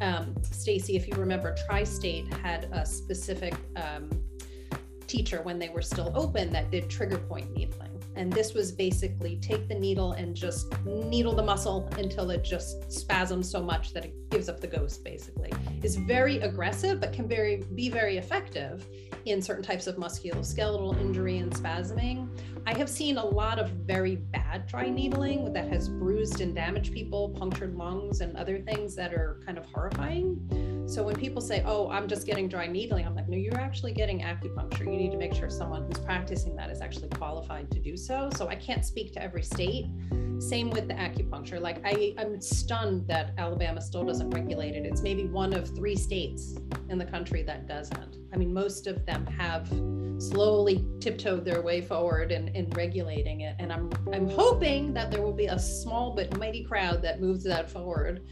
[0.00, 4.10] um, Stacy, if you remember, Tri State had a specific um,
[5.06, 7.90] teacher when they were still open that did trigger point needling.
[8.14, 12.90] And this was basically take the needle and just needle the muscle until it just
[12.90, 15.52] spasms so much that it gives up the ghost, basically.
[15.82, 18.84] Is very aggressive, but can very be very effective
[19.24, 22.28] in certain types of musculoskeletal injury and spasming.
[22.66, 26.92] I have seen a lot of very bad dry needling that has bruised and damaged
[26.92, 30.84] people, punctured lungs, and other things that are kind of horrifying.
[30.86, 33.92] So when people say, "Oh, I'm just getting dry needling," I'm like, "No, you're actually
[33.92, 34.80] getting acupuncture.
[34.80, 38.30] You need to make sure someone who's practicing that is actually qualified to do so."
[38.34, 39.86] So I can't speak to every state.
[40.38, 41.60] Same with the acupuncture.
[41.60, 44.86] Like I, I'm stunned that Alabama still doesn't regulate it.
[44.86, 46.54] It's maybe one of three states
[46.88, 48.16] in the country that doesn't.
[48.32, 49.68] I mean, most of them have
[50.18, 53.56] slowly tiptoed their way forward in, in regulating it.
[53.58, 57.44] And I'm I'm hoping that there will be a small but mighty crowd that moves
[57.44, 58.22] that forward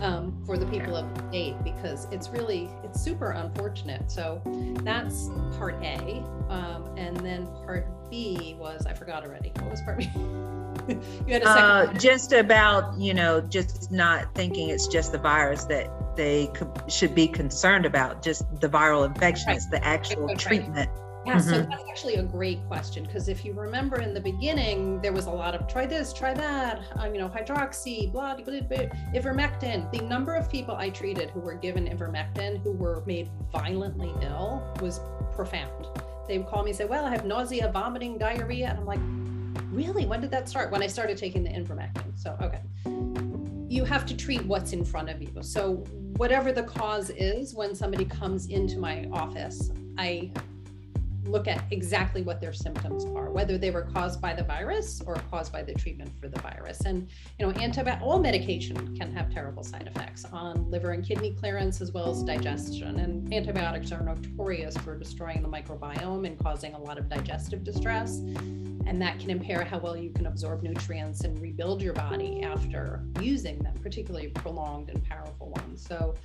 [0.00, 4.10] um, for the people of the state because it's really it's super unfortunate.
[4.10, 4.40] So
[4.82, 5.28] that's
[5.58, 9.50] part A, um, and then part B was I forgot already.
[9.56, 10.10] What was part B?
[10.88, 11.46] you had a second.
[11.46, 16.70] Uh, just about you know just not thinking it's just the virus that they could,
[16.88, 18.22] should be concerned about.
[18.22, 19.48] Just the viral infection.
[19.48, 19.56] Right.
[19.56, 20.38] It's the actual right.
[20.38, 20.90] treatment.
[21.24, 21.50] Yeah, mm-hmm.
[21.50, 25.26] so that's actually a great question because if you remember in the beginning, there was
[25.26, 28.86] a lot of try this, try that, um, you know, hydroxy, blah, blah, blah, blah,
[29.14, 29.88] ivermectin.
[29.92, 34.66] The number of people I treated who were given ivermectin who were made violently ill
[34.80, 35.00] was
[35.32, 35.86] profound.
[36.26, 38.70] They would call me and say, Well, I have nausea, vomiting, diarrhea.
[38.70, 39.00] And I'm like,
[39.70, 40.06] Really?
[40.06, 40.70] When did that start?
[40.70, 42.18] When I started taking the ivermectin.
[42.18, 42.60] So, okay.
[43.72, 45.32] You have to treat what's in front of you.
[45.40, 45.76] So,
[46.18, 50.30] whatever the cause is, when somebody comes into my office, I
[51.24, 55.14] look at exactly what their symptoms are, whether they were caused by the virus or
[55.30, 56.80] caused by the treatment for the virus.
[56.80, 57.08] And
[57.38, 61.80] you know, antibiotic all medication can have terrible side effects on liver and kidney clearance
[61.80, 62.98] as well as digestion.
[62.98, 68.18] And antibiotics are notorious for destroying the microbiome and causing a lot of digestive distress.
[68.84, 73.04] And that can impair how well you can absorb nutrients and rebuild your body after
[73.20, 75.86] using them, particularly prolonged and powerful ones.
[75.86, 76.16] So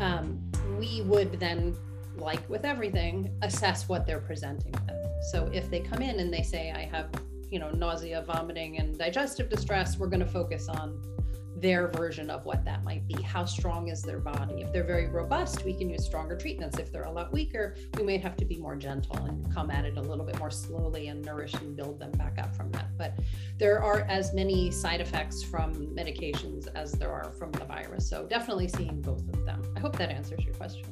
[0.00, 0.40] um,
[0.78, 1.76] we would then
[2.20, 5.24] like with everything, assess what they're presenting with.
[5.30, 7.10] So if they come in and they say, I have,
[7.50, 11.02] you know, nausea, vomiting, and digestive distress, we're going to focus on
[11.56, 13.20] their version of what that might be.
[13.22, 14.62] How strong is their body?
[14.62, 16.78] If they're very robust, we can use stronger treatments.
[16.78, 19.84] If they're a lot weaker, we may have to be more gentle and come at
[19.84, 22.96] it a little bit more slowly and nourish and build them back up from that.
[22.96, 23.18] But
[23.58, 28.08] there are as many side effects from medications as there are from the virus.
[28.08, 29.62] So definitely seeing both of them.
[29.76, 30.86] I hope that answers your question.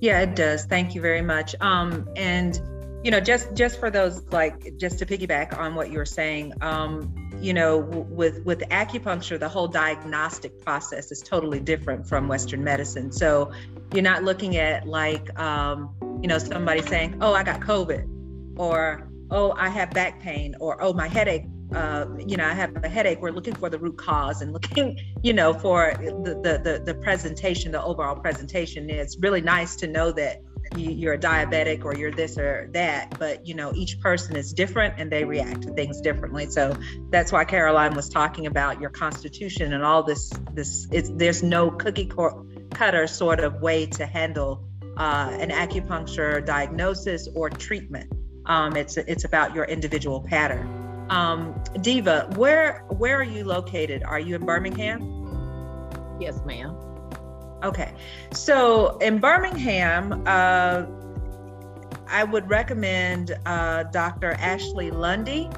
[0.00, 0.64] Yeah, it does.
[0.64, 1.54] Thank you very much.
[1.60, 2.60] Um, and
[3.04, 6.52] you know, just just for those like just to piggyback on what you were saying,
[6.60, 12.26] um, you know, w- with with acupuncture, the whole diagnostic process is totally different from
[12.26, 13.12] Western medicine.
[13.12, 13.52] So
[13.92, 19.08] you're not looking at like um, you know somebody saying, "Oh, I got COVID," or
[19.30, 21.44] "Oh, I have back pain," or "Oh, my headache
[21.74, 23.20] uh, you know, I have a headache.
[23.20, 26.94] We're looking for the root cause and looking, you know, for the, the, the, the
[26.94, 28.88] presentation, the overall presentation.
[28.90, 30.42] It's really nice to know that
[30.76, 34.94] you're a diabetic or you're this or that, but you know, each person is different
[34.98, 36.46] and they react to things differently.
[36.46, 36.76] So
[37.10, 41.70] that's why Caroline was talking about your constitution and all this, this, it's, there's no
[41.70, 42.10] cookie
[42.70, 44.64] cutter sort of way to handle
[44.98, 48.12] uh, an acupuncture diagnosis or treatment.
[48.46, 50.77] Um, it's, it's about your individual pattern.
[51.10, 54.02] Um, Diva, where where are you located?
[54.02, 55.18] Are you in Birmingham?
[56.20, 56.76] Yes, ma'am.
[57.62, 57.92] Okay,
[58.32, 60.84] so in Birmingham, uh,
[62.08, 64.32] I would recommend uh, Dr.
[64.32, 65.48] Ashley Lundy,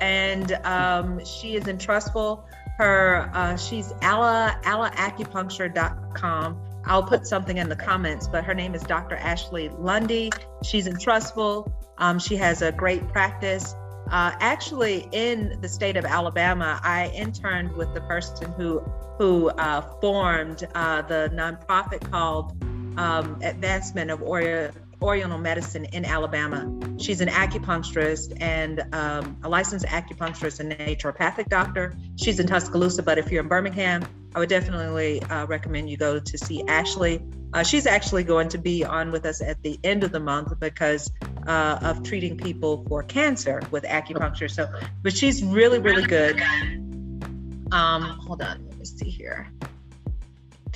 [0.00, 2.44] and um, she is in Trussville.
[2.78, 6.60] Her uh, she's alla allaacupuncture.com.
[6.84, 9.16] I'll put something in the comments, but her name is Dr.
[9.16, 10.30] Ashley Lundy.
[10.62, 11.70] She's in Trussville.
[11.98, 13.74] Um, she has a great practice.
[14.10, 18.80] Uh, actually, in the state of Alabama, I interned with the person who
[19.18, 22.52] who uh, formed uh, the nonprofit called
[22.96, 24.70] um, Advancement of Ori-
[25.02, 26.72] Oriental Medicine in Alabama.
[26.98, 31.96] She's an acupuncturist and um, a licensed acupuncturist and naturopathic doctor.
[32.16, 34.04] She's in Tuscaloosa, but if you're in Birmingham,
[34.34, 37.20] I would definitely uh, recommend you go to see Ashley.
[37.54, 40.58] Uh, she's actually going to be on with us at the end of the month
[40.60, 41.10] because
[41.46, 44.50] uh, of treating people for cancer with acupuncture.
[44.50, 44.70] So,
[45.02, 46.40] but she's really, really good.
[47.72, 49.50] Um, hold on, let me see here.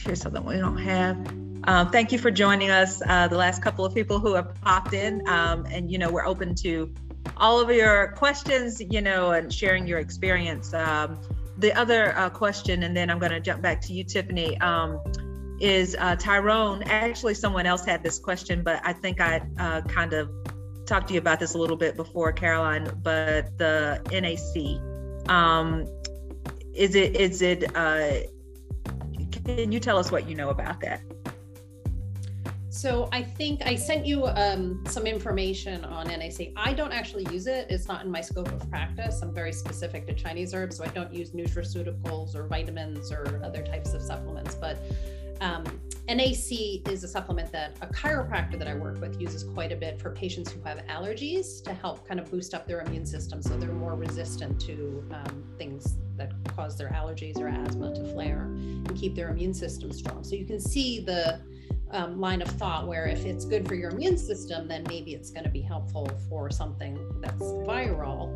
[0.01, 1.17] Here's something we don't have.
[1.65, 4.95] Um, thank you for joining us, uh, the last couple of people who have popped
[4.95, 5.27] in.
[5.29, 6.93] Um, and, you know, we're open to
[7.37, 10.75] all of your questions, you know, and sharing your experience.
[10.75, 11.21] Um,
[11.59, 15.01] the other uh, question, and then I'm going to jump back to you, Tiffany, um,
[15.63, 16.83] is uh, Tyrone.
[16.83, 20.29] Actually, someone else had this question, but I think I uh, kind of
[20.87, 22.91] talked to you about this a little bit before, Caroline.
[23.03, 25.87] But the NAC, um,
[26.75, 27.75] is it is it?
[27.77, 28.27] Uh,
[29.31, 31.01] can you tell us what you know about that?
[32.69, 36.53] So I think I sent you um, some information on NAC.
[36.57, 37.67] I don't actually use it.
[37.71, 39.21] It's not in my scope of practice.
[39.23, 43.63] I'm very specific to Chinese herbs, so I don't use nutraceuticals or vitamins or other
[43.63, 44.55] types of supplements.
[44.55, 44.79] But
[45.43, 45.65] um,
[46.09, 50.01] NAC is a supplement that a chiropractor that I work with uses quite a bit
[50.01, 53.57] for patients who have allergies to help kind of boost up their immune system so
[53.57, 58.97] they're more resistant to um, things that cause their allergies or asthma to flare and
[58.97, 60.23] keep their immune system strong.
[60.23, 61.41] So you can see the
[61.91, 65.31] um, line of thought where if it's good for your immune system, then maybe it's
[65.31, 68.31] going to be helpful for something that's viral.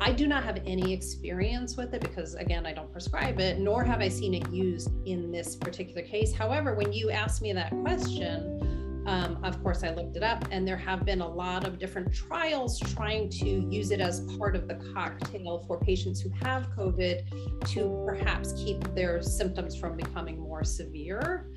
[0.00, 3.82] I do not have any experience with it because, again, I don't prescribe it, nor
[3.84, 6.32] have I seen it used in this particular case.
[6.32, 10.68] However, when you asked me that question, um, of course, I looked it up, and
[10.68, 14.68] there have been a lot of different trials trying to use it as part of
[14.68, 20.62] the cocktail for patients who have COVID to perhaps keep their symptoms from becoming more
[20.62, 21.48] severe.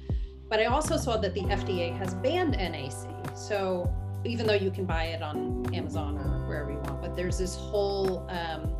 [0.50, 3.38] But I also saw that the FDA has banned NAC.
[3.38, 3.94] So
[4.26, 7.56] even though you can buy it on Amazon or wherever you want, but there's this
[7.56, 8.74] whole um,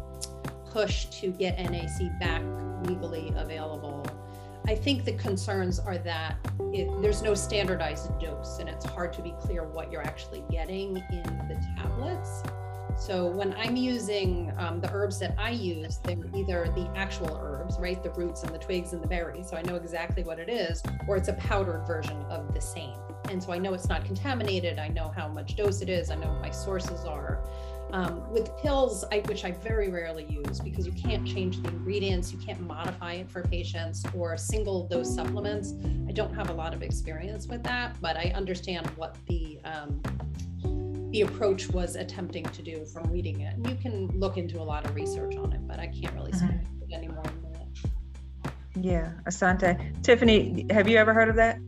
[0.72, 2.42] push to get NAC back
[2.84, 4.06] legally available.
[4.68, 6.38] I think the concerns are that
[6.72, 10.98] it, there's no standardized dose and it's hard to be clear what you're actually getting
[10.98, 12.44] in the tablets.
[12.98, 17.78] So when I'm using um, the herbs that I use, they're either the actual herbs,
[17.80, 18.02] right?
[18.04, 19.50] The roots and the twigs and the berries.
[19.50, 22.96] So I know exactly what it is, or it's a powdered version of the same.
[23.32, 24.78] And so I know it's not contaminated.
[24.78, 26.12] I know how much dose it is.
[26.12, 27.40] I know what my sources are.
[27.94, 32.32] Um, with pills, I, which I very rarely use because you can't change the ingredients,
[32.32, 35.74] you can't modify it for patients or single dose supplements.
[36.08, 40.02] I don't have a lot of experience with that, but I understand what the um,
[41.12, 43.56] the approach was attempting to do from reading it.
[43.56, 46.32] And you can look into a lot of research on it, but I can't really
[46.32, 46.94] say mm-hmm.
[46.94, 47.42] any more than.
[48.80, 50.02] Yeah, Asante.
[50.02, 51.60] Tiffany, have you ever heard of that?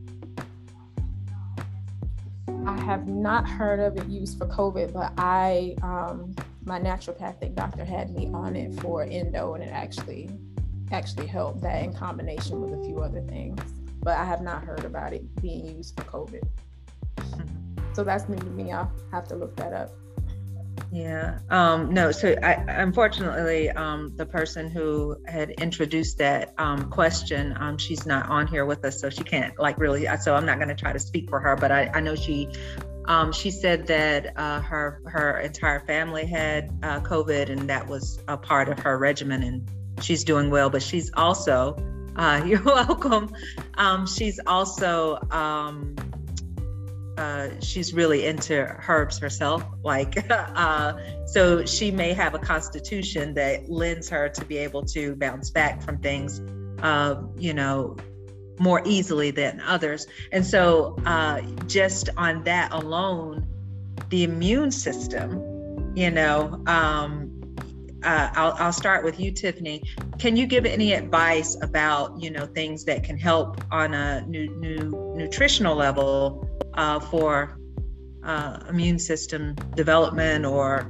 [2.66, 6.34] I have not heard of it used for COVID, but I, um,
[6.64, 10.30] my naturopathic doctor had me on it for endo, and it actually,
[10.90, 13.60] actually helped that in combination with a few other things.
[14.02, 16.42] But I have not heard about it being used for COVID.
[17.18, 17.94] Mm-hmm.
[17.94, 18.72] So that's new to me.
[18.72, 19.90] I'll have to look that up.
[20.92, 21.38] Yeah.
[21.50, 22.12] Um, no.
[22.12, 28.28] So I, unfortunately, um, the person who had introduced that um, question, um, she's not
[28.28, 30.06] on here with us, so she can't like really.
[30.22, 32.48] So I'm not going to try to speak for her, but I, I know she.
[33.06, 38.18] Um, she said that uh, her her entire family had uh, COVID, and that was
[38.28, 39.68] a part of her regimen, and
[40.00, 40.70] she's doing well.
[40.70, 41.76] But she's also,
[42.16, 43.34] uh, you're welcome.
[43.74, 45.18] Um, she's also
[47.16, 49.64] uh, she's really into herbs herself.
[49.82, 50.94] Like, uh,
[51.26, 55.82] so she may have a constitution that lends her to be able to bounce back
[55.82, 56.40] from things,
[56.82, 57.96] uh, you know,
[58.58, 60.06] more easily than others.
[60.32, 63.46] And so, uh, just on that alone,
[64.10, 67.30] the immune system, you know, um,
[68.04, 69.82] uh, I'll, I'll start with you, Tiffany.
[70.18, 74.54] Can you give any advice about, you know, things that can help on a new,
[74.56, 76.43] new nutritional level
[76.74, 77.58] uh, for
[78.24, 80.88] uh, immune system development or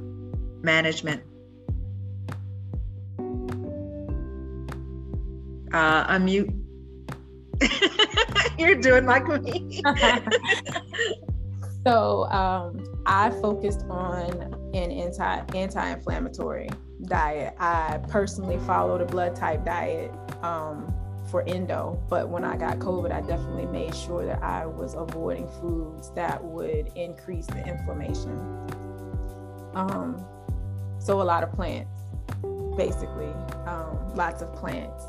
[0.61, 1.21] management.
[5.73, 6.53] Uh, unmute.
[8.57, 9.81] You're doing like me.
[11.85, 16.69] so um, I focused on an anti anti-inflammatory
[17.03, 17.55] diet.
[17.59, 20.11] I personally followed a blood type diet.
[20.41, 20.94] Um,
[21.29, 22.01] for endo.
[22.09, 26.43] But when I got COVID, I definitely made sure that I was avoiding foods that
[26.43, 28.31] would increase the inflammation.
[29.73, 30.25] Um,
[30.99, 31.91] so a lot of plants,
[32.77, 33.31] basically,
[33.65, 35.03] um, lots of plants.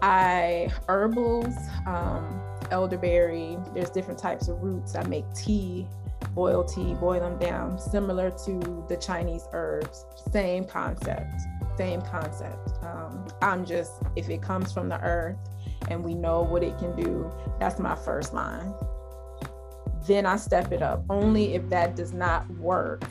[0.00, 1.54] I herbals,
[1.86, 2.40] um,
[2.70, 3.58] elderberry.
[3.74, 4.94] There's different types of roots.
[4.94, 5.86] I make tea,
[6.34, 10.04] boil tea, boil them down, similar to the Chinese herbs.
[10.32, 11.40] Same concept.
[11.78, 12.70] Same concept.
[12.82, 15.38] Um, I'm just if it comes from the earth
[15.88, 17.30] and we know what it can do.
[17.60, 18.74] That's my first line.
[20.08, 21.04] Then I step it up.
[21.08, 23.04] Only if that does not work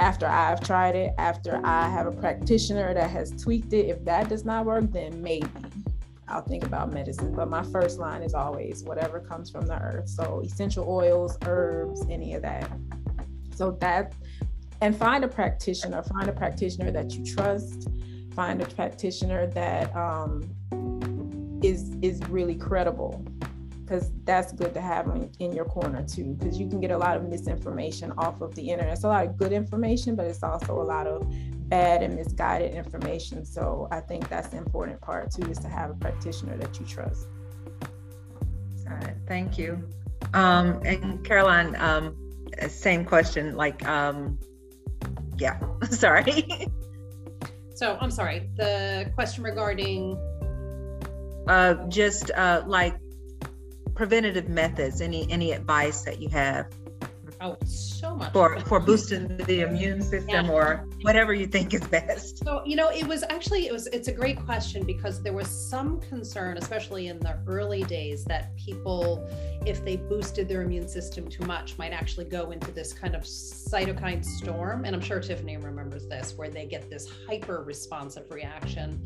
[0.00, 4.28] after I've tried it, after I have a practitioner that has tweaked it, if that
[4.28, 5.46] does not work, then maybe
[6.26, 7.32] I'll think about medicine.
[7.36, 10.08] But my first line is always whatever comes from the earth.
[10.08, 12.68] So essential oils, herbs, any of that.
[13.54, 14.12] So that,
[14.80, 17.88] and find a practitioner, find a practitioner that you trust,
[18.34, 20.54] find a practitioner that um,
[21.62, 23.24] is is really credible
[23.84, 25.06] because that's good to have
[25.38, 28.70] in, your corner too because you can get a lot of misinformation off of the
[28.70, 28.92] internet.
[28.92, 31.26] It's a lot of good information but it's also a lot of
[31.68, 33.44] bad and misguided information.
[33.44, 36.86] So i think that's the important part too is to have a practitioner that you
[36.86, 37.26] trust.
[38.88, 39.88] All right thank you.
[40.34, 42.16] Um, and Caroline, um,
[42.68, 43.56] same question.
[43.56, 44.38] Like, um,
[45.38, 45.58] yeah,
[45.90, 46.68] sorry.
[47.74, 48.50] So I'm sorry.
[48.56, 50.18] The question regarding
[51.46, 52.98] uh, just uh, like
[53.94, 55.00] preventative methods.
[55.00, 56.66] Any any advice that you have?
[57.40, 60.50] Oh, so much for for boosting the immune system yeah.
[60.50, 62.38] or whatever you think is best.
[62.44, 65.48] So you know, it was actually it was it's a great question because there was
[65.48, 69.28] some concern, especially in the early days, that people,
[69.64, 73.22] if they boosted their immune system too much, might actually go into this kind of
[73.22, 74.84] cytokine storm.
[74.84, 79.00] And I'm sure Tiffany remembers this, where they get this hyper responsive reaction.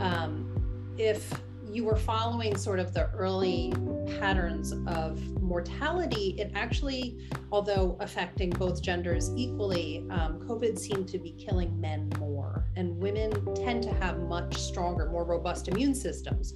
[0.00, 0.54] Um,
[0.96, 1.32] if
[1.70, 3.72] you were following sort of the early
[4.18, 7.18] patterns of mortality, it actually,
[7.52, 12.64] although affecting both genders equally, um, COVID seemed to be killing men more.
[12.76, 16.54] And women tend to have much stronger, more robust immune systems,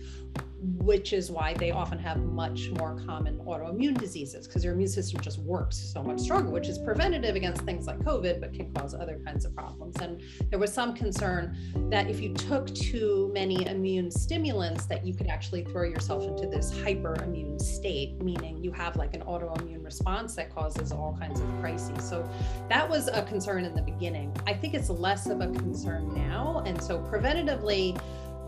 [0.62, 5.20] which is why they often have much more common autoimmune diseases because their immune system
[5.20, 8.94] just works so much stronger, which is preventative against things like COVID, but can cause
[8.94, 9.96] other kinds of problems.
[10.00, 11.56] And there was some concern
[11.90, 16.46] that if you took too many immune stimulants, that you could actually throw yourself into
[16.46, 21.46] this hyperimmune state, meaning you have like an autoimmune response that causes all kinds of
[21.60, 22.08] crises.
[22.08, 22.28] So
[22.68, 24.34] that was a concern in the beginning.
[24.46, 26.62] I think it's less of a concern now.
[26.66, 28.00] And so preventatively,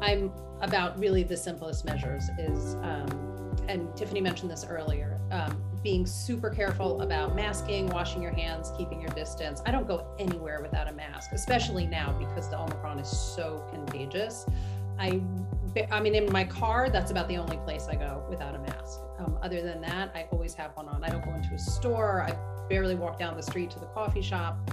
[0.05, 0.31] I'm
[0.61, 6.51] about really the simplest measures is, um, and Tiffany mentioned this earlier, um, being super
[6.51, 9.63] careful about masking, washing your hands, keeping your distance.
[9.65, 14.45] I don't go anywhere without a mask, especially now because the Omicron is so contagious.
[14.99, 15.23] I,
[15.91, 19.01] I mean, in my car, that's about the only place I go without a mask.
[19.19, 21.03] Um, other than that, I always have one on.
[21.03, 22.23] I don't go into a store.
[22.23, 22.37] I
[22.69, 24.71] barely walk down the street to the coffee shop.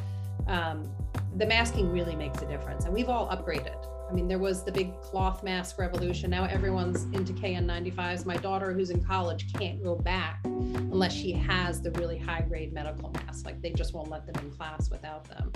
[0.47, 0.93] Um,
[1.37, 3.77] the masking really makes a difference, and we've all upgraded.
[4.11, 6.31] I mean, there was the big cloth mask revolution.
[6.31, 8.25] Now everyone's into KN95s.
[8.25, 12.73] My daughter, who's in college, can't go back unless she has the really high grade
[12.73, 13.45] medical mask.
[13.45, 15.49] Like they just won't let them in class without them.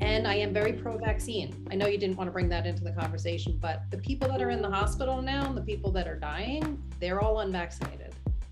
[0.00, 1.66] And I am very pro vaccine.
[1.72, 4.40] I know you didn't want to bring that into the conversation, but the people that
[4.40, 8.07] are in the hospital now and the people that are dying, they're all unvaccinated.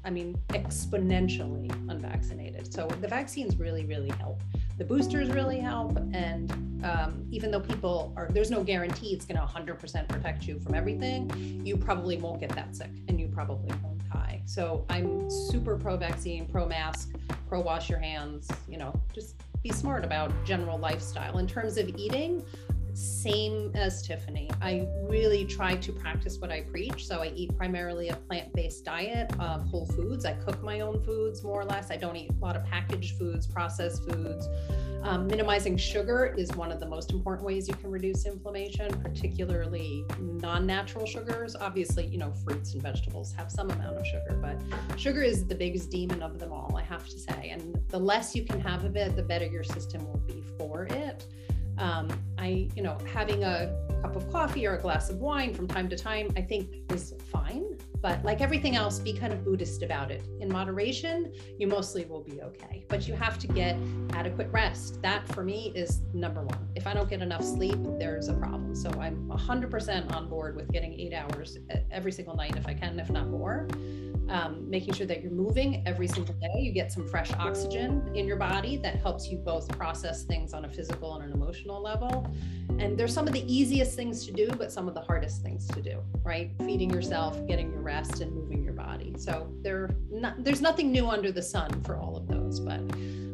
[0.07, 2.73] I mean, exponentially unvaccinated.
[2.73, 4.41] So the vaccines really, really help
[4.79, 5.97] the boosters really help.
[6.13, 6.53] And
[6.85, 10.75] um, even though people are, there's no guarantee it's going to 100% protect you from
[10.75, 11.31] everything,
[11.65, 14.43] you probably won't get that sick and you probably won't die.
[14.45, 17.15] So I'm super pro vaccine, pro mask,
[17.49, 21.39] pro wash your hands, you know, just be smart about general lifestyle.
[21.39, 22.45] In terms of eating,
[22.97, 24.51] same as Tiffany.
[24.63, 27.07] I really try to practice what I preach.
[27.07, 30.25] So I eat primarily a plant based diet of whole foods.
[30.25, 31.91] I cook my own foods more or less.
[31.91, 34.49] I don't eat a lot of packaged foods, processed foods.
[35.03, 40.05] Um, minimizing sugar is one of the most important ways you can reduce inflammation, particularly
[40.19, 41.55] non natural sugars.
[41.55, 45.55] Obviously, you know, fruits and vegetables have some amount of sugar, but sugar is the
[45.55, 47.51] biggest demon of them all, I have to say.
[47.51, 50.87] And the less you can have of it, the better your system will be for
[50.87, 51.27] it.
[51.79, 52.09] Um,
[52.39, 55.89] I, you know, having a cup of coffee or a glass of wine from time
[55.89, 57.79] to time, I think is fine.
[58.01, 60.23] But like everything else, be kind of Buddhist about it.
[60.41, 62.85] In moderation, you mostly will be okay.
[62.89, 63.77] But you have to get
[64.13, 65.03] adequate rest.
[65.03, 66.69] That for me is number one.
[66.77, 68.75] If I don't get enough sleep, there's a problem.
[68.75, 71.59] So I'm 100% on board with getting eight hours
[71.91, 73.67] every single night if I can, if not more
[74.29, 76.59] um, making sure that you're moving every single day.
[76.59, 80.65] You get some fresh oxygen in your body that helps you both process things on
[80.65, 82.27] a physical and an emotional level.
[82.79, 85.67] And there's some of the easiest things to do, but some of the hardest things
[85.69, 86.51] to do, right?
[86.59, 89.15] Feeding yourself, getting your rest, and moving your body.
[89.17, 89.53] So
[90.11, 92.61] not, there's nothing new under the sun for all of those.
[92.61, 92.81] But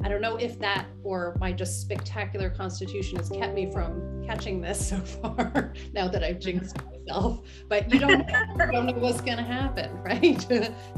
[0.04, 4.60] I don't know if that or my just spectacular constitution has kept me from catching
[4.60, 5.72] this so far.
[5.92, 6.76] now that I've jinxed
[7.06, 8.28] myself, but you don't,
[8.58, 10.46] you don't know what's going to happen, right?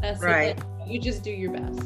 [0.00, 0.58] That's right.
[0.86, 1.80] You just do your best.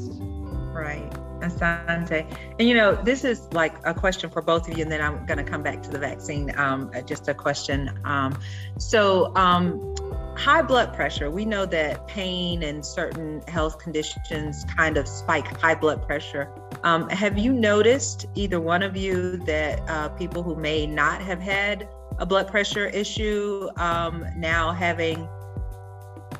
[0.72, 1.10] Right.
[1.40, 2.26] Asante.
[2.58, 5.24] And you know, this is like a question for both of you, and then I'm
[5.26, 6.52] going to come back to the vaccine.
[6.58, 7.98] Um, uh, just a question.
[8.04, 8.38] Um,
[8.78, 9.94] so, um,
[10.36, 15.74] high blood pressure, we know that pain and certain health conditions kind of spike high
[15.74, 16.52] blood pressure.
[16.84, 21.40] Um, have you noticed, either one of you, that uh, people who may not have
[21.40, 21.88] had
[22.18, 25.28] a blood pressure issue um, now having,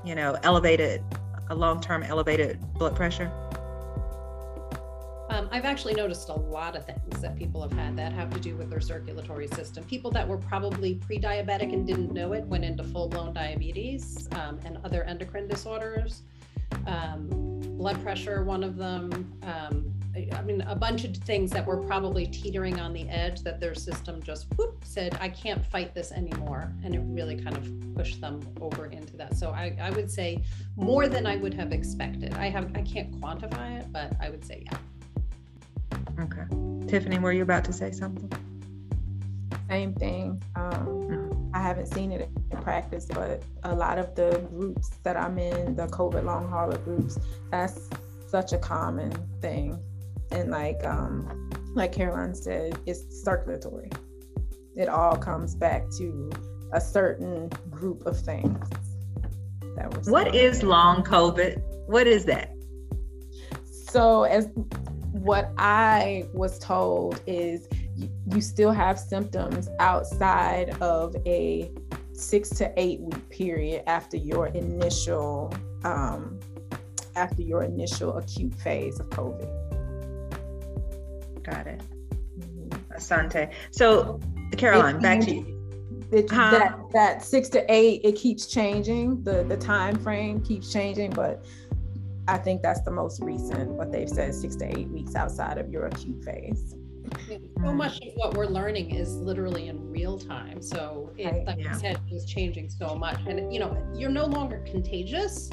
[0.05, 1.03] you know, elevated,
[1.51, 3.33] a long term elevated blood pressure?
[5.31, 8.41] Um, I've actually noticed a lot of things that people have had that have to
[8.41, 9.85] do with their circulatory system.
[9.85, 14.29] People that were probably pre diabetic and didn't know it went into full blown diabetes
[14.33, 16.23] um, and other endocrine disorders.
[16.89, 17.29] Um,
[17.79, 19.33] blood pressure, one of them.
[19.43, 19.95] Um,
[20.33, 23.75] I mean, a bunch of things that were probably teetering on the edge that their
[23.75, 26.73] system just whoop, said, I can't fight this anymore.
[26.83, 29.37] And it really kind of pushed them over into that.
[29.37, 30.43] So I, I would say
[30.77, 32.35] more than I would have expected.
[32.35, 34.79] I have I can't quantify it, but I would say yeah.
[36.21, 36.89] Okay.
[36.89, 38.33] Tiffany, were you about to say something?
[39.69, 40.43] Same thing.
[40.57, 41.28] Um, mm-hmm.
[41.55, 45.75] I haven't seen it in practice, but a lot of the groups that I'm in,
[45.75, 47.19] the COVID long hauler groups,
[47.51, 47.89] that's
[48.29, 49.79] such a common thing.
[50.31, 53.91] And like um, like Caroline said, it's circulatory.
[54.77, 56.31] It all comes back to
[56.73, 58.69] a certain group of things.
[59.77, 61.63] That was what is long COVID?
[61.87, 62.53] What is that?
[63.91, 64.49] So as
[65.13, 67.67] what I was told is
[68.35, 71.71] you, still have symptoms outside of a
[72.13, 75.53] six to eight week period after your initial
[75.85, 76.39] um,
[77.17, 79.49] after your initial acute phase of COVID.
[81.43, 81.83] Got it.
[82.39, 82.93] Mm-hmm.
[82.97, 83.53] Asante.
[83.71, 84.21] So,
[84.57, 85.55] Caroline, it, back to you.
[86.11, 86.51] It, huh?
[86.51, 89.23] That that six to eight, it keeps changing.
[89.23, 91.45] The the time frame keeps changing, but
[92.27, 93.71] I think that's the most recent.
[93.71, 96.75] What they've said, six to eight weeks outside of your acute phase.
[97.29, 100.63] So much of what we're learning is literally in real time.
[100.63, 101.75] So, it, like yeah.
[101.75, 105.51] I said, is changing so much, and you know, you're no longer contagious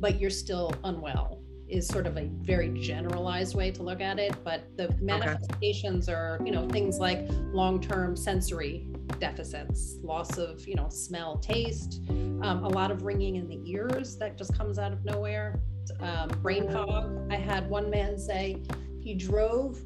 [0.00, 4.32] but you're still unwell is sort of a very generalized way to look at it
[4.44, 6.16] but the manifestations okay.
[6.16, 8.86] are you know things like long-term sensory
[9.18, 14.16] deficits loss of you know smell taste um, a lot of ringing in the ears
[14.16, 15.60] that just comes out of nowhere
[16.00, 18.62] um, brain fog i had one man say
[19.00, 19.82] he drove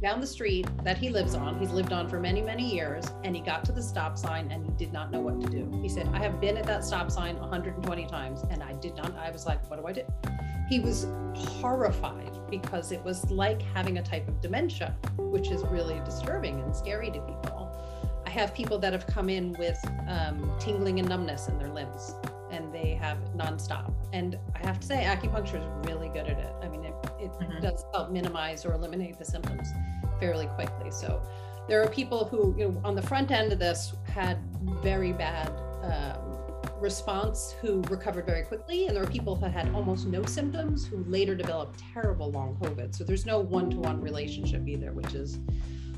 [0.00, 3.36] down the street that he lives on, he's lived on for many, many years, and
[3.36, 5.70] he got to the stop sign and he did not know what to do.
[5.82, 9.14] He said, I have been at that stop sign 120 times and I did not,
[9.18, 10.02] I was like, what do I do?
[10.70, 16.00] He was horrified because it was like having a type of dementia, which is really
[16.04, 17.70] disturbing and scary to people.
[18.24, 19.78] I have people that have come in with
[20.08, 22.14] um, tingling and numbness in their limbs
[22.50, 23.92] and they have nonstop.
[24.12, 26.52] And I have to say, acupuncture is really good at it.
[26.62, 27.60] I mean, it, it mm-hmm.
[27.60, 29.68] does help minimize or eliminate the symptoms
[30.18, 30.90] fairly quickly.
[30.90, 31.22] So
[31.68, 34.38] there are people who, you know, on the front end of this had
[34.82, 35.48] very bad
[35.82, 36.36] um,
[36.80, 38.86] response who recovered very quickly.
[38.86, 42.94] And there are people who had almost no symptoms who later developed terrible long COVID.
[42.94, 45.38] So there's no one to one relationship either, which is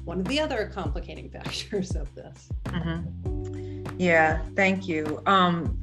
[0.05, 2.48] one of the other complicating factors of this.
[2.66, 3.98] Mm-hmm.
[3.98, 5.22] Yeah, thank you.
[5.26, 5.78] Um,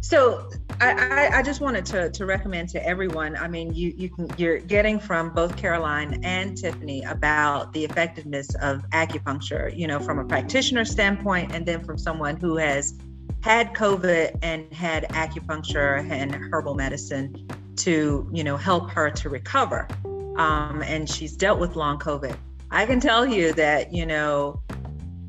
[0.00, 0.48] so
[0.80, 3.36] I, I, I, just wanted to, to recommend to everyone.
[3.36, 8.54] I mean, you you can you're getting from both Caroline and Tiffany about the effectiveness
[8.56, 9.76] of acupuncture.
[9.76, 12.94] You know, from a practitioner standpoint, and then from someone who has
[13.40, 19.88] had COVID and had acupuncture and herbal medicine to you know help her to recover.
[20.36, 22.36] Um, and she's dealt with long COVID.
[22.70, 24.60] I can tell you that you know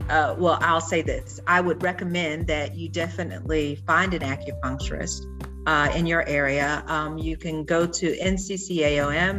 [0.09, 5.25] uh, well, I'll say this I would recommend that you definitely find an acupuncturist
[5.65, 6.83] uh, in your area.
[6.87, 9.33] Um, you can go to nccaom.org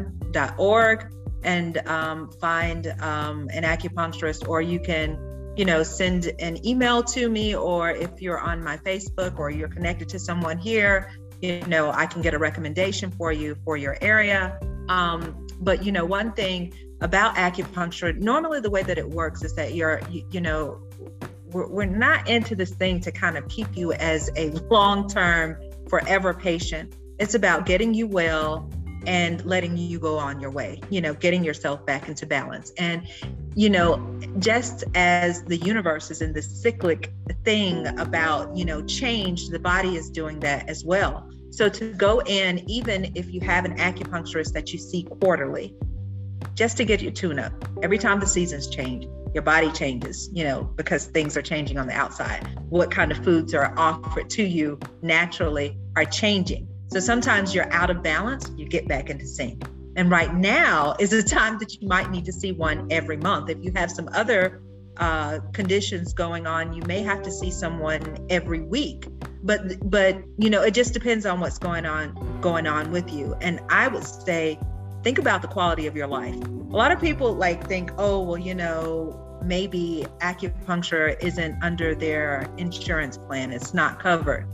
[1.44, 5.18] and um, find um, an acupuncturist, or you can,
[5.56, 9.68] you know, send an email to me, or if you're on my Facebook or you're
[9.68, 11.10] connected to someone here,
[11.40, 14.58] you know, I can get a recommendation for you for your area.
[14.88, 19.54] Um, but you know, one thing about acupuncture, normally the way that it works is
[19.54, 20.80] that you're, you, you know,
[21.52, 25.56] we're, we're not into this thing to kind of keep you as a long term,
[25.88, 26.94] forever patient.
[27.18, 28.70] It's about getting you well
[29.06, 32.72] and letting you go on your way, you know, getting yourself back into balance.
[32.78, 33.06] And,
[33.54, 37.12] you know, just as the universe is in this cyclic
[37.44, 41.30] thing about, you know, change, the body is doing that as well.
[41.50, 45.74] So to go in, even if you have an acupuncturist that you see quarterly,
[46.54, 47.52] just to get your tune up.
[47.82, 51.86] Every time the seasons change, your body changes, you know, because things are changing on
[51.86, 52.46] the outside.
[52.68, 56.68] What kind of foods are offered to you naturally are changing.
[56.88, 59.62] So sometimes you're out of balance, you get back into sync.
[59.96, 63.50] And right now is the time that you might need to see one every month.
[63.50, 64.62] If you have some other
[64.96, 69.06] uh, conditions going on, you may have to see someone every week.
[69.42, 73.34] But but you know, it just depends on what's going on going on with you.
[73.40, 74.58] And I would say
[75.02, 76.34] think about the quality of your life.
[76.34, 82.48] A lot of people like think, oh, well, you know, maybe acupuncture isn't under their
[82.56, 84.46] insurance plan, it's not covered.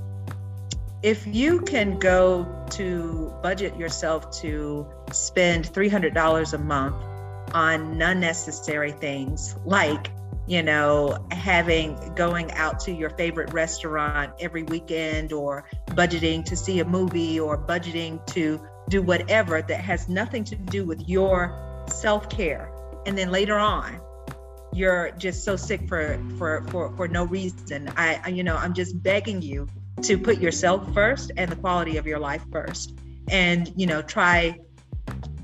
[1.02, 6.96] If you can go to budget yourself to spend $300 a month
[7.54, 10.10] on unnecessary things like
[10.46, 16.80] you know, having going out to your favorite restaurant every weekend or budgeting to see
[16.80, 22.70] a movie or budgeting to do whatever that has nothing to do with your self-care.
[23.06, 24.00] And then later on
[24.74, 27.90] you're just so sick for for for, for no reason.
[27.96, 29.68] I, I you know i'm just begging you
[30.02, 32.98] to put yourself first and the quality of your life first.
[33.30, 34.58] And you know try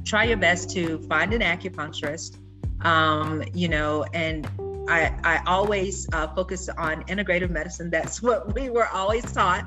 [0.04, 2.38] try your best to find an acupuncturist.
[2.84, 4.48] Um, you know and
[4.88, 7.88] i i always uh, focus on integrative medicine.
[7.90, 9.64] That's what we were always taught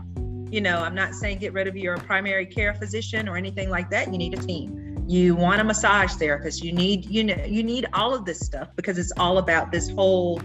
[0.53, 3.89] you know i'm not saying get rid of your primary care physician or anything like
[3.89, 4.11] that.
[4.11, 5.03] You need a team.
[5.07, 6.63] You want a massage therapist.
[6.63, 9.89] You need you know you need all of this stuff because it's all about this
[9.89, 10.41] whole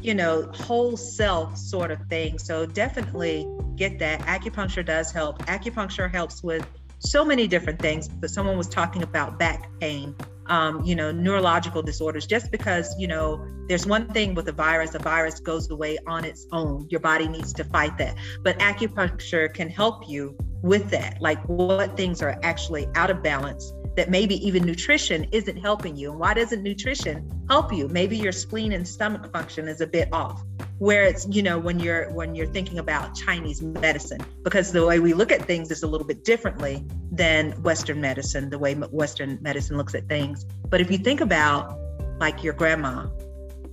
[0.00, 2.38] you know whole self sort of thing.
[2.38, 3.46] So definitely
[3.76, 4.20] get that.
[4.20, 5.38] Acupuncture does help.
[5.46, 6.66] Acupuncture helps with
[6.98, 10.14] so many different things but someone was talking about back pain
[10.48, 14.94] um, you know neurological disorders just because you know there's one thing with a virus
[14.94, 19.52] a virus goes away on its own your body needs to fight that but acupuncture
[19.52, 24.46] can help you with that like what things are actually out of balance that maybe
[24.46, 26.10] even nutrition isn't helping you.
[26.10, 27.88] And why doesn't nutrition help you?
[27.88, 30.42] Maybe your spleen and stomach function is a bit off.
[30.78, 35.00] Where it's, you know, when you're when you're thinking about Chinese medicine, because the way
[35.00, 36.84] we look at things is a little bit differently
[37.16, 40.44] than Western medicine, the way Western medicine looks at things.
[40.68, 41.78] But if you think about
[42.18, 43.08] like your grandma,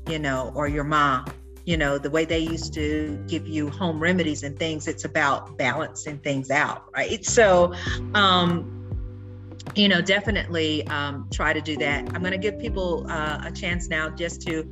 [0.09, 1.25] you know, or your mom,
[1.65, 5.57] you know, the way they used to give you home remedies and things, it's about
[5.57, 7.25] balancing things out, right?
[7.25, 7.73] So
[8.13, 8.79] um
[9.75, 12.05] you know, definitely um, try to do that.
[12.13, 14.67] I'm going to give people uh, a chance now just to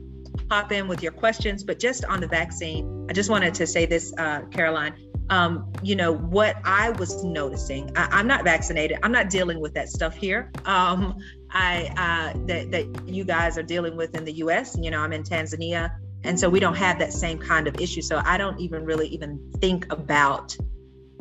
[0.49, 3.85] pop in with your questions, but just on the vaccine, I just wanted to say
[3.85, 4.93] this, uh, Caroline.
[5.29, 7.95] Um, you know what I was noticing.
[7.95, 8.99] I, am not vaccinated.
[9.03, 10.51] I'm not dealing with that stuff here.
[10.65, 11.17] Um,
[11.51, 14.77] I uh, that that you guys are dealing with in the U.S.
[14.79, 18.01] You know, I'm in Tanzania, and so we don't have that same kind of issue.
[18.01, 20.55] So I don't even really even think about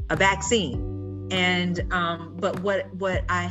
[0.08, 0.90] a vaccine
[1.30, 3.50] and um, but what what I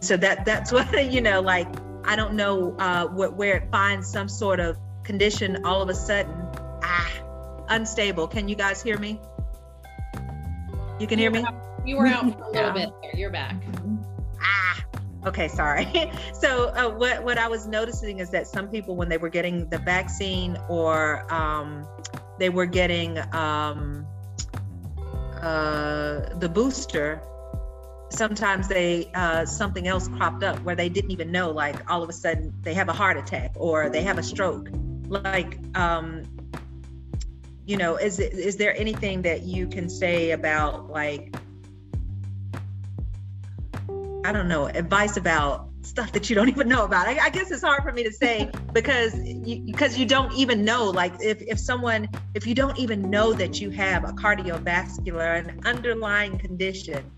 [0.00, 1.68] so that that's what you know like
[2.04, 5.94] i don't know uh what where it finds some sort of condition all of a
[5.94, 6.34] sudden
[6.82, 7.10] ah
[7.68, 9.20] unstable can you guys hear me
[10.98, 11.44] you can hear me
[11.84, 13.16] you were out for a little bit there.
[13.16, 13.56] You're back.
[14.40, 14.84] Ah,
[15.26, 15.86] okay, sorry.
[16.32, 19.68] so uh, what what I was noticing is that some people, when they were getting
[19.68, 21.86] the vaccine or um,
[22.38, 24.06] they were getting um,
[25.40, 27.22] uh, the booster,
[28.10, 31.50] sometimes they uh, something else cropped up where they didn't even know.
[31.50, 34.68] Like all of a sudden, they have a heart attack or they have a stroke.
[35.06, 36.22] Like um,
[37.66, 41.34] you know, is is there anything that you can say about like
[44.22, 47.06] I don't know, advice about stuff that you don't even know about.
[47.08, 50.64] I, I, guess it's hard for me to say because you, because you don't even
[50.64, 50.90] know.
[50.90, 55.60] Like if, if someone, if you don't even know that you have a cardiovascular, an
[55.64, 57.10] underlying condition,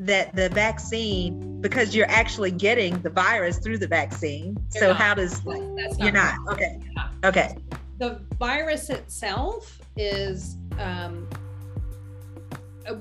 [0.00, 4.56] that the vaccine, because you're actually getting the virus through the vaccine.
[4.74, 4.96] You're so not.
[4.96, 6.80] how does like, not you're not okay?
[7.24, 7.56] Okay.
[7.98, 11.28] The virus itself is um,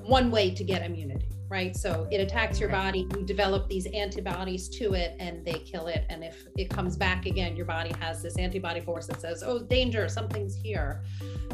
[0.03, 1.75] one way to get immunity right?
[1.75, 6.05] So it attacks your body, you develop these antibodies to it, and they kill it.
[6.09, 9.59] And if it comes back again, your body has this antibody force that says, oh,
[9.59, 11.03] danger, something's here.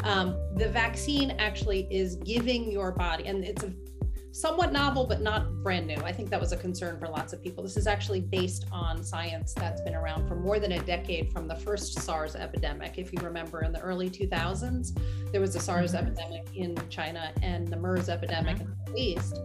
[0.04, 3.72] Um, the vaccine actually is giving your body, and it's a
[4.34, 5.96] somewhat novel, but not brand new.
[5.98, 7.64] I think that was a concern for lots of people.
[7.64, 11.48] This is actually based on science that's been around for more than a decade from
[11.48, 12.98] the first SARS epidemic.
[12.98, 15.00] If you remember, in the early 2000s,
[15.32, 16.08] there was a SARS mm-hmm.
[16.08, 18.72] epidemic in China and the MERS epidemic mm-hmm.
[18.72, 19.40] in the Middle East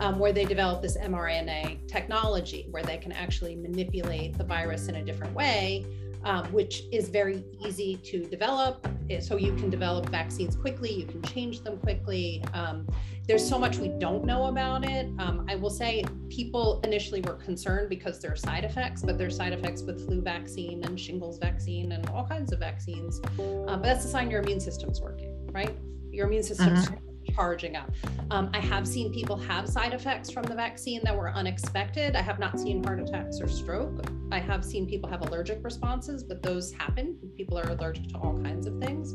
[0.00, 4.96] um, where they developed this mRNA technology where they can actually manipulate the virus in
[4.96, 5.84] a different way,
[6.24, 8.86] um, which is very easy to develop.
[9.08, 12.44] Eh, so you can develop vaccines quickly, you can change them quickly.
[12.54, 12.86] Um,
[13.26, 15.06] there's so much we don't know about it.
[15.18, 19.36] Um, I will say people initially were concerned because there are side effects, but there's
[19.36, 23.20] side effects with flu vaccine and shingles vaccine and all kinds of vaccines.
[23.38, 25.76] Um, but that's a sign your immune system's working, right?
[26.10, 26.96] Your immune system's uh-huh
[27.34, 27.90] charging up.
[28.30, 32.16] Um, I have seen people have side effects from the vaccine that were unexpected.
[32.16, 34.04] I have not seen heart attacks or stroke.
[34.32, 37.16] I have seen people have allergic responses, but those happen.
[37.36, 39.14] People are allergic to all kinds of things.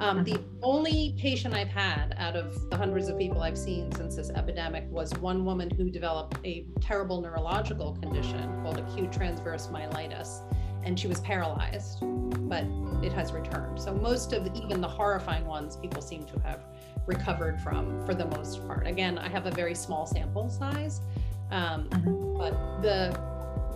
[0.00, 4.14] Um, the only patient I've had out of the hundreds of people I've seen since
[4.14, 10.42] this epidemic was one woman who developed a terrible neurological condition called acute transverse myelitis,
[10.84, 11.98] and she was paralyzed,
[12.48, 12.64] but
[13.02, 13.80] it has returned.
[13.80, 16.64] So most of even the horrifying ones, people seem to have
[17.08, 18.86] recovered from for the most part.
[18.86, 21.00] Again, I have a very small sample size,
[21.50, 22.38] Um, mm-hmm.
[22.38, 23.18] But the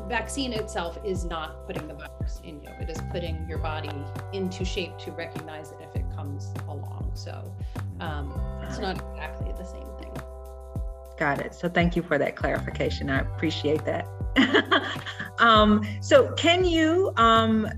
[0.09, 2.69] vaccine itself is not putting the virus in you.
[2.81, 3.91] It is putting your body
[4.35, 7.11] into shape to recognize it if it comes along.
[7.15, 7.51] So
[8.01, 10.13] um, it's not exactly the same thing.
[11.19, 11.55] Got it.
[11.55, 13.09] So thank you for that clarification.
[13.09, 14.07] I appreciate that.
[15.39, 17.69] um, so can you, um,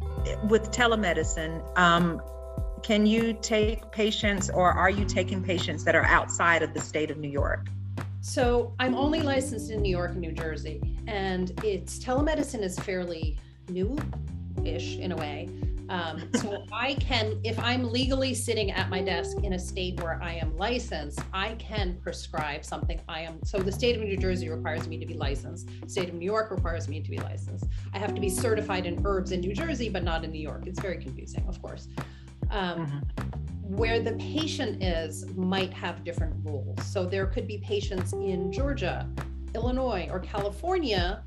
[0.49, 2.21] with telemedicine, um,
[2.85, 7.11] can you take patients or are you taking patients that are outside of the state
[7.11, 7.69] of New York?
[8.21, 13.39] So I'm only licensed in New York and New Jersey, and it's telemedicine is fairly
[13.71, 15.49] new-ish in a way.
[15.89, 20.23] Um, so I can, if I'm legally sitting at my desk in a state where
[20.23, 23.01] I am licensed, I can prescribe something.
[23.09, 25.71] I am so the state of New Jersey requires me to be licensed.
[25.87, 27.65] state of New York requires me to be licensed.
[27.95, 30.67] I have to be certified in herbs in New Jersey, but not in New York.
[30.67, 31.89] It's very confusing, of course.
[32.51, 33.25] Um, mm-hmm
[33.67, 36.85] where the patient is might have different rules.
[36.85, 39.09] So there could be patients in Georgia,
[39.55, 41.23] Illinois, or California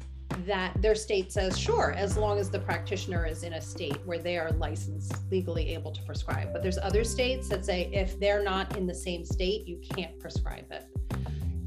[0.46, 4.20] that their state says, sure, as long as the practitioner is in a state where
[4.20, 6.54] they are licensed, legally able to prescribe.
[6.54, 10.20] But there's other states that say if they're not in the same state, you can't
[10.20, 10.86] prescribe it.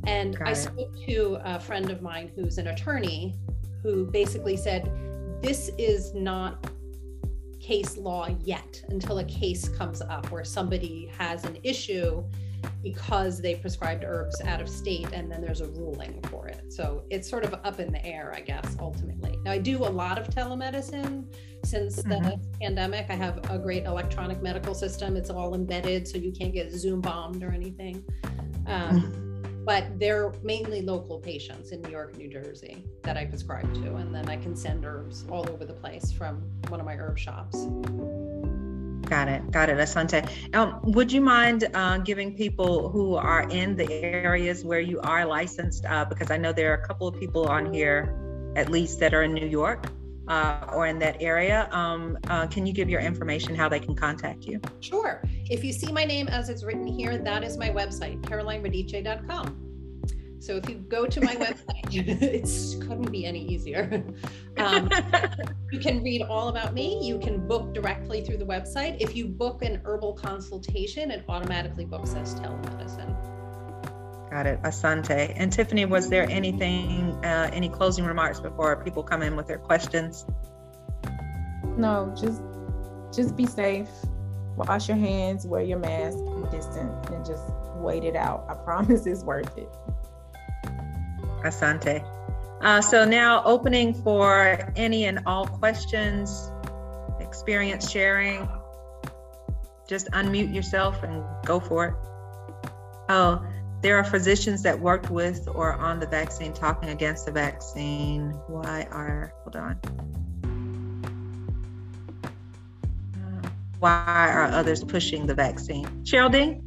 [0.06, 3.34] And Got I spoke to a friend of mine who's an attorney
[3.82, 4.90] who basically said,
[5.42, 6.70] this is not
[7.70, 12.20] case law yet until a case comes up where somebody has an issue
[12.82, 16.72] because they prescribed herbs out of state and then there's a ruling for it.
[16.72, 19.38] So it's sort of up in the air, I guess, ultimately.
[19.44, 21.32] Now, I do a lot of telemedicine
[21.64, 22.58] since the mm-hmm.
[22.60, 23.06] pandemic.
[23.08, 27.00] I have a great electronic medical system, it's all embedded, so you can't get Zoom
[27.00, 28.04] bombed or anything.
[28.66, 29.29] Um, mm-hmm
[29.64, 33.96] but they're mainly local patients in New York New Jersey that I prescribe to.
[33.96, 37.18] And then I can send herbs all over the place from one of my herb
[37.18, 37.66] shops.
[39.08, 39.50] Got it.
[39.50, 40.28] Got it, Asante.
[40.54, 45.26] Um, would you mind uh, giving people who are in the areas where you are
[45.26, 48.14] licensed, uh, because I know there are a couple of people on here,
[48.56, 49.86] at least, that are in New York
[50.30, 51.68] uh, or in that area.
[51.72, 54.60] Um, uh, can you give your information how they can contact you?
[54.78, 55.22] Sure.
[55.50, 59.66] If you see my name as it's written here, that is my website, carolineradice.com.
[60.38, 64.04] So if you go to my website, it couldn't be any easier.
[64.56, 64.90] Um,
[65.72, 67.02] you can read all about me.
[67.02, 69.00] You can book directly through the website.
[69.00, 73.39] If you book an herbal consultation, it automatically books us telemedicine.
[74.30, 75.32] Got it, Asante.
[75.36, 79.58] And Tiffany, was there anything, uh, any closing remarks before people come in with their
[79.58, 80.24] questions?
[81.76, 82.40] No, just
[83.12, 83.88] just be safe.
[84.56, 87.42] Wash your hands, wear your mask, be distant, and just
[87.76, 88.46] wait it out.
[88.48, 89.68] I promise it's worth it.
[91.42, 92.04] Asante.
[92.60, 96.52] Uh, so now opening for any and all questions,
[97.18, 98.48] experience sharing.
[99.88, 101.94] Just unmute yourself and go for it.
[103.08, 103.44] Oh,
[103.82, 108.32] there are physicians that worked with or on the vaccine talking against the vaccine.
[108.46, 109.76] Why are, hold on.
[113.78, 116.04] Why are others pushing the vaccine?
[116.04, 116.62] Geraldine,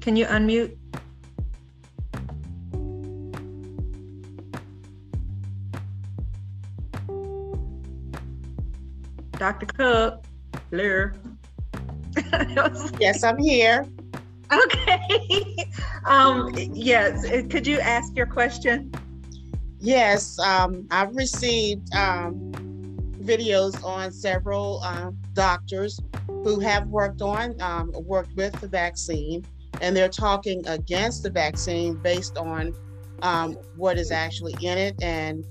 [0.00, 0.76] can you unmute?
[9.38, 9.66] Dr.
[9.66, 10.24] Cook,
[10.70, 11.14] Blair.
[12.98, 13.86] yes, I'm here.
[14.64, 15.70] Okay.
[16.06, 17.24] um, yes.
[17.48, 18.90] Could you ask your question?
[19.78, 20.38] Yes.
[20.40, 22.52] Um, I've received um,
[23.22, 29.44] videos on several uh, doctors who have worked on, um, worked with the vaccine,
[29.80, 32.74] and they're talking against the vaccine based on
[33.22, 35.46] um, what is actually in it and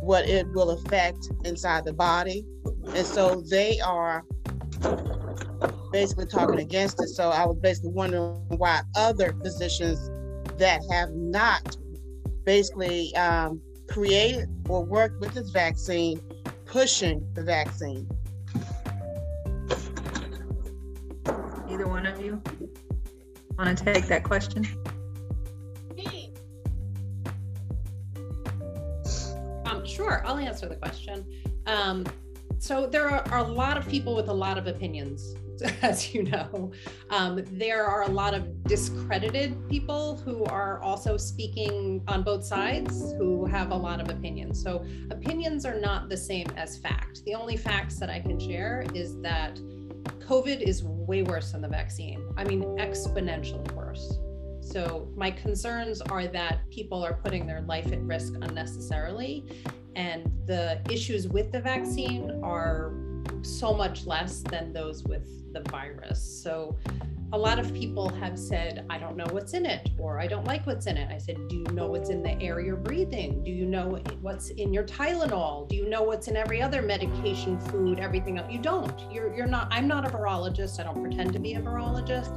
[0.00, 2.44] what it will affect inside the body.
[2.94, 4.24] And so they are
[5.92, 7.08] basically talking against it.
[7.08, 10.10] So I was basically wondering why other physicians
[10.58, 11.76] that have not
[12.44, 16.20] basically um, created or worked with this vaccine
[16.66, 18.08] pushing the vaccine.
[21.68, 22.42] Either one of you
[23.58, 24.66] want to take that question?
[29.64, 31.24] Um, sure, I'll answer the question.
[31.66, 32.04] Um,
[32.62, 35.34] so there are, a lot of people with a lot of opinions
[35.82, 36.70] as you know.
[37.10, 43.14] Um, there are a lot of discredited people who are also speaking on both sides
[43.18, 44.62] who have a lot of opinions.
[44.62, 47.24] So opinions are not the same as fact.
[47.24, 49.56] The only facts that i can share is that
[50.20, 52.24] covid is way worse than the vaccine.
[52.36, 54.18] I mean exponentially worse.
[54.60, 59.44] So my concerns are that people are putting their life at risk unnecessarily
[59.96, 62.92] and the issues with the vaccine are
[63.42, 66.22] so much less than those with the virus.
[66.42, 66.76] So
[67.34, 70.44] a lot of people have said, I don't know what's in it, or I don't
[70.44, 71.10] like what's in it.
[71.10, 73.42] I said, Do you know what's in the air you're breathing?
[73.42, 75.66] Do you know what's in your Tylenol?
[75.68, 78.52] Do you know what's in every other medication, food, everything else?
[78.52, 79.10] You don't.
[79.10, 80.78] You're, you're not, I'm not a virologist.
[80.78, 82.32] I don't pretend to be a virologist,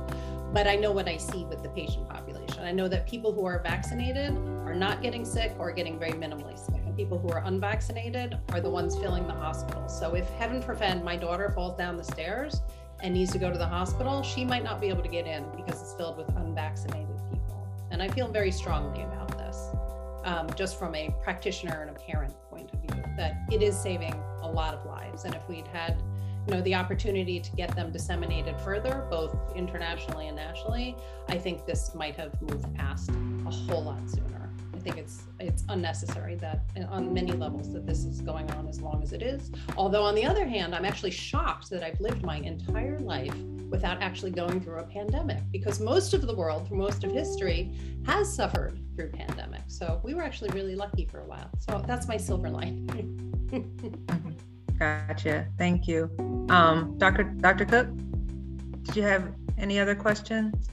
[0.55, 2.63] but I know what I see with the patient population.
[2.63, 4.31] I know that people who are vaccinated
[4.65, 6.81] are not getting sick or getting very minimally sick.
[6.85, 9.89] And people who are unvaccinated are the ones filling the hospital.
[9.89, 12.61] So if heaven forfend my daughter falls down the stairs,
[13.01, 15.43] and needs to go to the hospital, she might not be able to get in
[15.57, 17.67] because it's filled with unvaccinated people.
[17.91, 19.57] And I feel very strongly about this,
[20.23, 24.15] um, just from a practitioner and a parent point of view, that it is saving
[24.41, 25.25] a lot of lives.
[25.25, 26.01] And if we'd had,
[26.47, 30.95] you know, the opportunity to get them disseminated further, both internationally and nationally,
[31.27, 34.35] I think this might have moved past a whole lot sooner
[34.75, 38.81] I think it's it's unnecessary that on many levels that this is going on as
[38.81, 39.51] long as it is.
[39.77, 43.35] Although on the other hand, I'm actually shocked that I've lived my entire life
[43.69, 47.71] without actually going through a pandemic because most of the world through most of history
[48.05, 49.71] has suffered through pandemics.
[49.71, 51.49] So we were actually really lucky for a while.
[51.59, 53.21] So that's my silver lining.
[54.79, 55.47] gotcha.
[55.57, 56.09] Thank you.
[56.49, 57.23] Um, Dr.
[57.23, 57.65] Dr.
[57.65, 57.87] Cook,
[58.83, 60.69] did you have any other questions?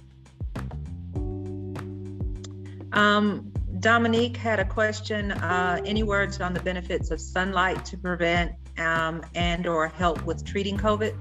[2.92, 5.32] Um, Dominique had a question.
[5.32, 10.44] Uh, any words on the benefits of sunlight to prevent um, and or help with
[10.44, 11.16] treating COVID?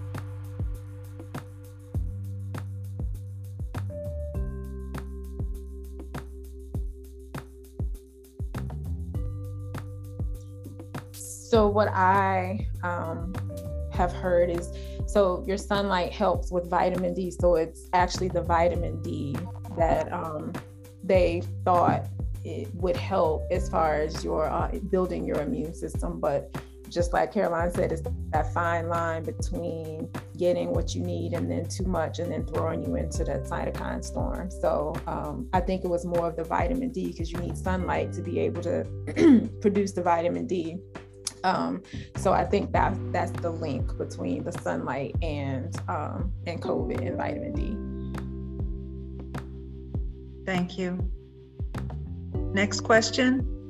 [11.52, 13.36] So what I um,
[13.92, 14.72] have heard is,
[15.06, 17.30] so your sunlight helps with vitamin D.
[17.30, 19.36] So it's actually the vitamin D
[19.78, 20.54] that um,
[21.04, 22.08] they thought
[22.46, 26.22] it would help as far as your uh, building your immune system.
[26.22, 26.56] But
[26.88, 31.68] just like Caroline said, it's that fine line between getting what you need and then
[31.68, 34.50] too much and then throwing you into that cytokine storm.
[34.50, 38.14] So um, I think it was more of the vitamin D because you need sunlight
[38.14, 38.86] to be able to
[39.60, 40.78] produce the vitamin D.
[41.44, 41.84] Um,
[42.16, 47.18] so I think that that's the link between the sunlight and um, and COVID and
[47.18, 47.78] vitamin D.
[50.46, 51.00] Thank you.
[52.54, 53.61] Next question.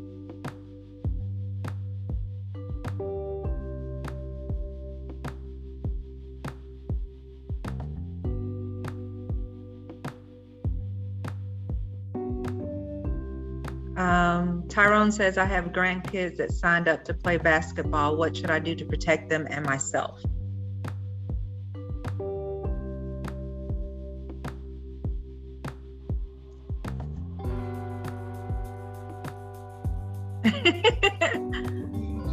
[14.01, 18.17] Um, Tyrone says, I have grandkids that signed up to play basketball.
[18.17, 20.19] What should I do to protect them and myself?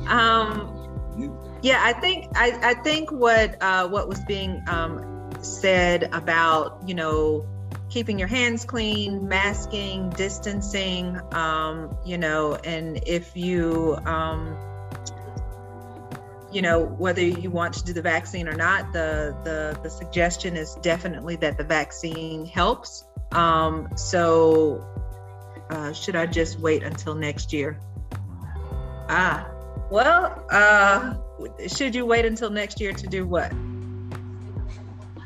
[0.09, 0.75] um,
[1.61, 6.95] yeah, I think I, I think what uh, what was being um, said about you
[6.95, 7.47] know
[7.89, 14.57] keeping your hands clean, masking, distancing, um, you know, and if you um,
[16.53, 20.57] you know whether you want to do the vaccine or not, the the the suggestion
[20.57, 23.05] is definitely that the vaccine helps.
[23.33, 24.85] Um, so
[25.71, 27.79] uh, should I just wait until next year?
[29.11, 29.49] Ah,
[29.91, 31.15] well, uh,
[31.67, 33.51] should you wait until next year to do what?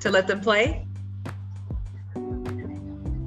[0.01, 0.87] To let them play?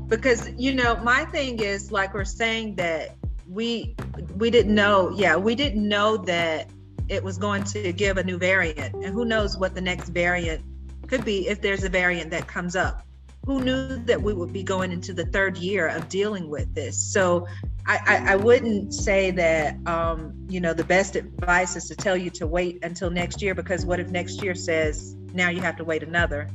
[0.08, 3.16] Because you know, my thing is like we're saying that
[3.50, 3.96] we
[4.36, 5.12] we didn't know.
[5.16, 6.70] Yeah, we didn't know that
[7.08, 10.64] it was going to give a new variant, and who knows what the next variant
[11.08, 13.06] could be if there's a variant that comes up
[13.46, 16.98] who knew that we would be going into the third year of dealing with this?
[16.98, 17.48] So
[17.86, 22.18] I, I, I wouldn't say that, um, you know, the best advice is to tell
[22.18, 25.78] you to wait until next year because what if next year says now you have
[25.78, 26.50] to wait another?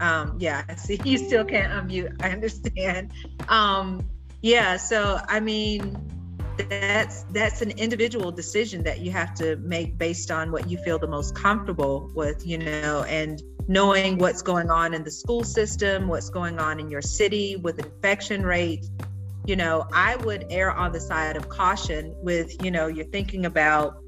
[0.00, 2.22] Um, yeah, see, you still can't unmute.
[2.22, 3.12] I understand.
[3.48, 4.08] Um,
[4.42, 5.98] yeah, so I mean,
[6.56, 10.98] that's that's an individual decision that you have to make based on what you feel
[10.98, 16.08] the most comfortable with, you know, and knowing what's going on in the school system,
[16.08, 18.90] what's going on in your city with infection rates.
[19.46, 23.46] You know, I would err on the side of caution with, you know, you're thinking
[23.46, 24.02] about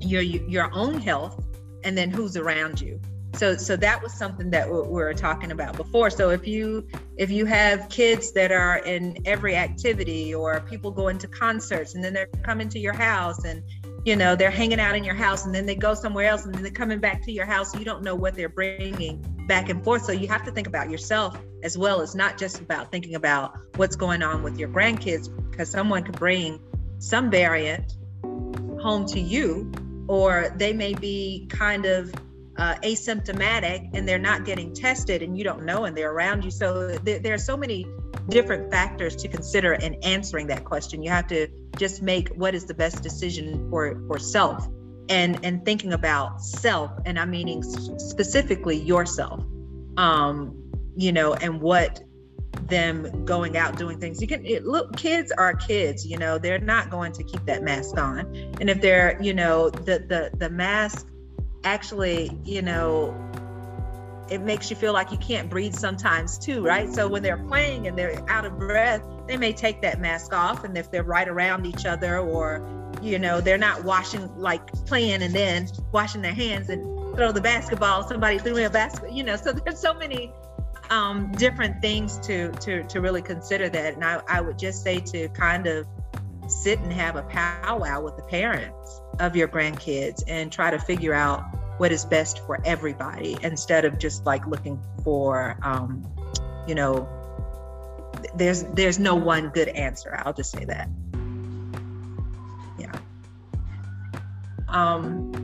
[0.00, 1.44] your your own health
[1.84, 3.00] and then who's around you.
[3.34, 6.10] So so that was something that we were talking about before.
[6.10, 6.86] So if you
[7.16, 12.02] if you have kids that are in every activity or people going to concerts and
[12.02, 13.62] then they're coming to your house and
[14.04, 16.54] you know they're hanging out in your house and then they go somewhere else and
[16.54, 19.84] then they're coming back to your house you don't know what they're bringing back and
[19.84, 23.14] forth so you have to think about yourself as well as not just about thinking
[23.14, 26.58] about what's going on with your grandkids because someone could bring
[26.98, 27.94] some variant
[28.80, 29.70] home to you
[30.08, 32.12] or they may be kind of
[32.60, 36.50] uh, asymptomatic and they're not getting tested and you don't know and they're around you.
[36.50, 37.86] So th- there are so many
[38.28, 41.02] different factors to consider in answering that question.
[41.02, 44.68] You have to just make what is the best decision for for self
[45.08, 49.42] and and thinking about self and I'm meaning specifically yourself.
[49.96, 52.02] Um, you know, and what
[52.68, 54.20] them going out doing things.
[54.20, 56.06] You can it, look, kids are kids.
[56.06, 58.20] You know, they're not going to keep that mask on,
[58.60, 61.09] and if they're, you know, the the the mask
[61.64, 63.16] actually, you know,
[64.30, 66.92] it makes you feel like you can't breathe sometimes too, right?
[66.92, 70.64] So when they're playing and they're out of breath, they may take that mask off,
[70.64, 72.66] and if they're right around each other or
[73.00, 76.82] you know they're not washing like playing and then washing their hands and
[77.14, 80.32] throw the basketball somebody threw me a basket you know so there's so many
[80.90, 83.94] um, different things to to to really consider that.
[83.94, 85.86] And I, I would just say to kind of
[86.50, 91.14] sit and have a powwow with the parents of your grandkids and try to figure
[91.14, 91.42] out
[91.78, 96.06] what is best for everybody instead of just like looking for um,
[96.66, 97.08] you know
[98.34, 100.20] there's there's no one good answer.
[100.24, 100.88] I'll just say that.
[102.78, 102.92] Yeah.
[104.68, 105.36] Um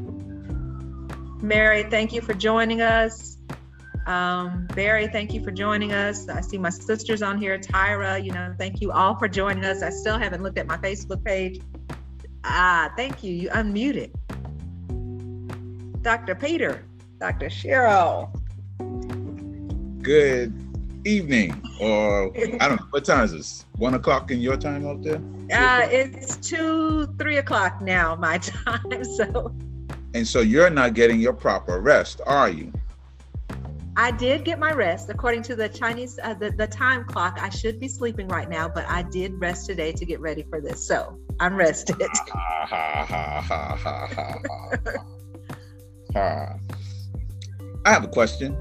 [1.42, 3.35] mary thank you for joining us
[4.06, 6.28] um, Barry, thank you for joining us.
[6.28, 7.58] I see my sisters on here.
[7.58, 9.82] Tyra, you know, thank you all for joining us.
[9.82, 11.60] I still haven't looked at my Facebook page.
[12.44, 13.34] Ah, thank you.
[13.34, 14.12] You unmuted.
[16.02, 16.36] Dr.
[16.36, 16.84] Peter,
[17.18, 17.46] Dr.
[17.46, 18.30] Cheryl.
[20.02, 20.54] Good
[21.04, 23.64] evening, or I don't know, what time is this?
[23.78, 25.20] One o'clock in your time out there?
[25.52, 29.04] Uh, it's two, three o'clock now, my time.
[29.04, 29.52] So.
[30.14, 32.72] And so you're not getting your proper rest, are you?
[33.98, 37.39] I did get my rest according to the Chinese uh, the, the time clock.
[37.40, 40.60] I should be sleeping right now, but I did rest today to get ready for
[40.60, 40.86] this.
[40.86, 41.97] So I'm rested.
[46.14, 46.59] I
[47.86, 48.55] have a question.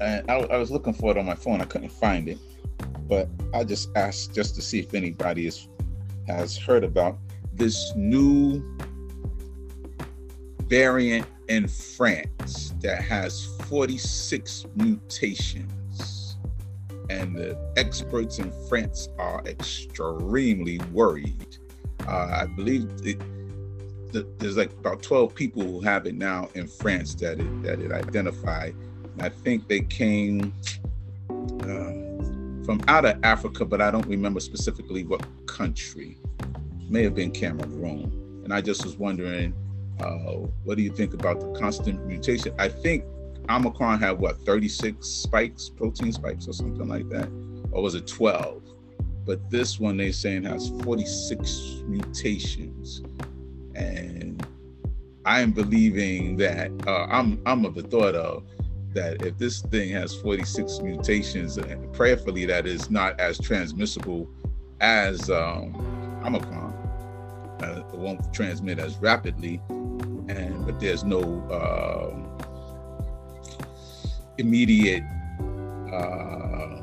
[0.00, 1.60] And I, I was looking for it on my phone.
[1.60, 2.38] I couldn't find it,
[3.08, 5.68] but I just asked just to see if anybody is,
[6.28, 7.18] has heard about
[7.52, 8.62] this new
[10.68, 16.36] variant in France that has 46 mutations.
[17.08, 21.58] And the experts in France are extremely worried.
[22.06, 23.20] Uh, I believe it,
[24.38, 27.92] there's like about 12 people who have it now in France that it, that it
[27.92, 28.74] identified.
[29.12, 30.52] And I think they came
[31.30, 36.18] uh, from out of Africa, but I don't remember specifically what country.
[36.88, 38.42] May have been Cameroon.
[38.44, 39.54] And I just was wondering
[40.00, 42.54] uh, what do you think about the constant mutation?
[42.58, 43.04] I think
[43.50, 47.28] Omicron had what 36 spikes, protein spikes, or something like that,
[47.72, 48.62] or was it 12?
[49.24, 53.02] But this one they saying has 46 mutations,
[53.74, 54.46] and
[55.24, 58.44] I am believing that uh, I'm I'm of the thought of
[58.94, 64.28] that if this thing has 46 mutations, and prayerfully that is not as transmissible
[64.80, 65.74] as um,
[66.24, 66.72] Omicron,
[67.62, 69.60] uh, it won't transmit as rapidly
[70.28, 71.20] and but there's no
[71.50, 72.45] uh,
[74.38, 75.02] immediate
[75.92, 76.82] uh,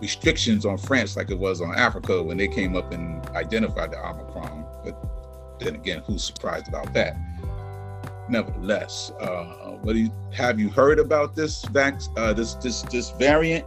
[0.00, 3.98] restrictions on France like it was on Africa when they came up and identified the
[3.98, 4.64] Omicron.
[4.84, 4.96] But
[5.60, 7.16] then again, who's surprised about that?
[8.28, 9.44] Nevertheless, uh,
[9.82, 13.66] what do you have you heard about this uh, this this this variant?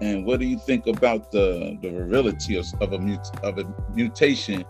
[0.00, 3.64] And what do you think about the the virility of, of a mut- of a
[3.94, 4.64] mutation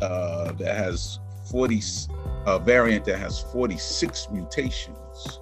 [0.00, 1.20] uh, that has
[1.50, 1.80] 40
[2.46, 5.40] a variant that has 46 mutations.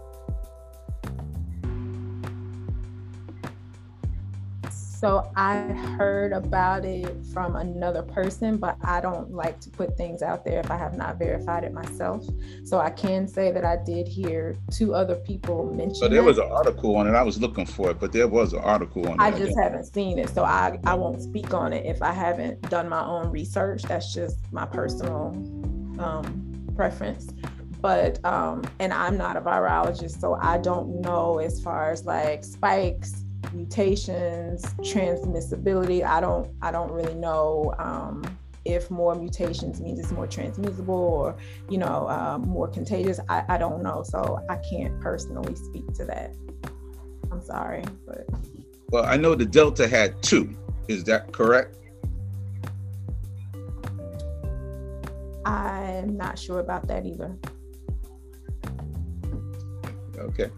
[5.01, 5.61] So I
[5.97, 10.61] heard about it from another person, but I don't like to put things out there
[10.61, 12.23] if I have not verified it myself.
[12.65, 15.95] So I can say that I did hear two other people mention.
[15.95, 17.15] So there was an article on it.
[17.15, 19.21] I was looking for it, but there was an article on it.
[19.23, 22.61] I just haven't seen it, so I I won't speak on it if I haven't
[22.69, 23.81] done my own research.
[23.85, 25.29] That's just my personal
[25.99, 27.33] um, preference
[27.81, 32.45] but um and i'm not a virologist so i don't know as far as like
[32.45, 36.05] spikes mutations transmissibility.
[36.05, 38.23] I don't i don't really know um
[38.65, 41.37] if more mutations means it's more transmissible or
[41.69, 43.19] you know uh, more contagious.
[43.29, 44.03] I, I don't know.
[44.03, 46.35] So i can't personally speak to that.
[47.33, 48.27] I'm sorry but.
[48.91, 50.57] Well i know the delta had two.
[50.89, 51.77] Is that correct?
[55.45, 57.37] I'm not sure about that either.
[60.19, 60.51] Okay.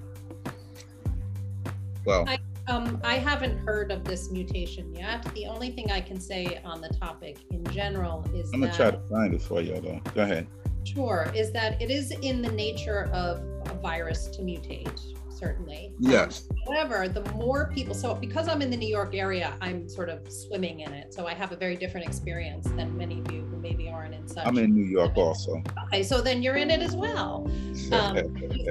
[2.04, 2.38] Well, I,
[2.72, 5.22] um, I haven't heard of this mutation yet.
[5.34, 8.76] The only thing I can say on the topic in general is I'm gonna that,
[8.76, 10.00] try to find it for you though.
[10.14, 10.46] Go ahead.
[10.84, 13.38] Sure, is that it is in the nature of
[13.70, 15.00] a virus to mutate,
[15.30, 15.92] certainly.
[16.00, 16.48] Yes.
[16.66, 20.30] However, the more people, so because I'm in the New York area, I'm sort of
[20.32, 21.14] swimming in it.
[21.14, 24.26] So I have a very different experience than many of you who maybe aren't in
[24.26, 24.44] such.
[24.44, 25.62] I'm in New York also.
[25.84, 27.48] Okay, so then you're in it as well.
[27.92, 28.16] Um,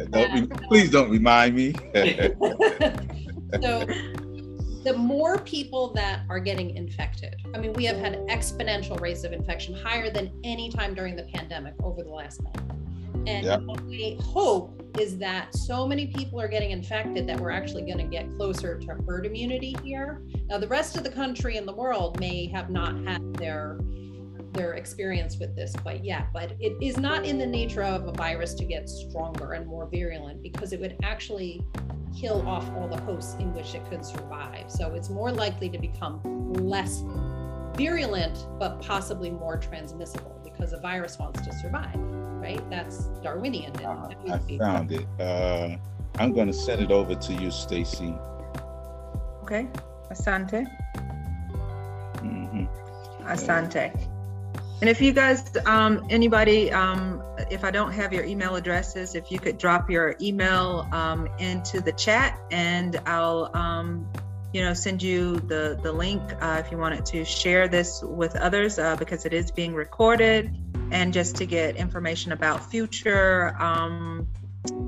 [0.10, 1.74] don't re- please don't remind me.
[3.62, 3.86] so
[4.84, 9.32] the more people that are getting infected, I mean, we have had exponential rates of
[9.34, 12.62] infection higher than any time during the pandemic over the last month.
[13.28, 13.62] And Yep.
[13.62, 18.04] my hope is that so many people are getting infected that we're actually going to
[18.04, 20.22] get closer to herd immunity here.
[20.50, 23.78] Now, the rest of the country and the world may have not had their
[24.54, 28.12] their experience with this quite yet, but it is not in the nature of a
[28.12, 31.62] virus to get stronger and more virulent because it would actually
[32.18, 34.70] kill off all the hosts in which it could survive.
[34.70, 36.22] So it's more likely to become
[36.54, 37.04] less
[37.76, 42.62] virulent, but possibly more transmissible because a virus wants to survive, right?
[42.70, 43.74] That's Darwinian.
[43.78, 45.06] Uh, that I would be- found it.
[45.20, 45.78] Uh,
[46.20, 48.14] I'm going to send it over to you, Stacey.
[49.44, 49.68] Okay,
[50.12, 50.68] Asante,
[52.18, 52.68] Mhm.
[53.24, 53.92] Asante.
[54.82, 57.22] And if you guys, um, anybody, um,
[57.52, 61.82] if I don't have your email addresses, if you could drop your email um, into
[61.82, 64.08] the chat, and I'll, um,
[64.54, 68.36] you know, send you the the link uh, if you wanted to share this with
[68.36, 70.52] others uh, because it is being recorded,
[70.92, 73.56] and just to get information about future.
[73.60, 74.28] Um,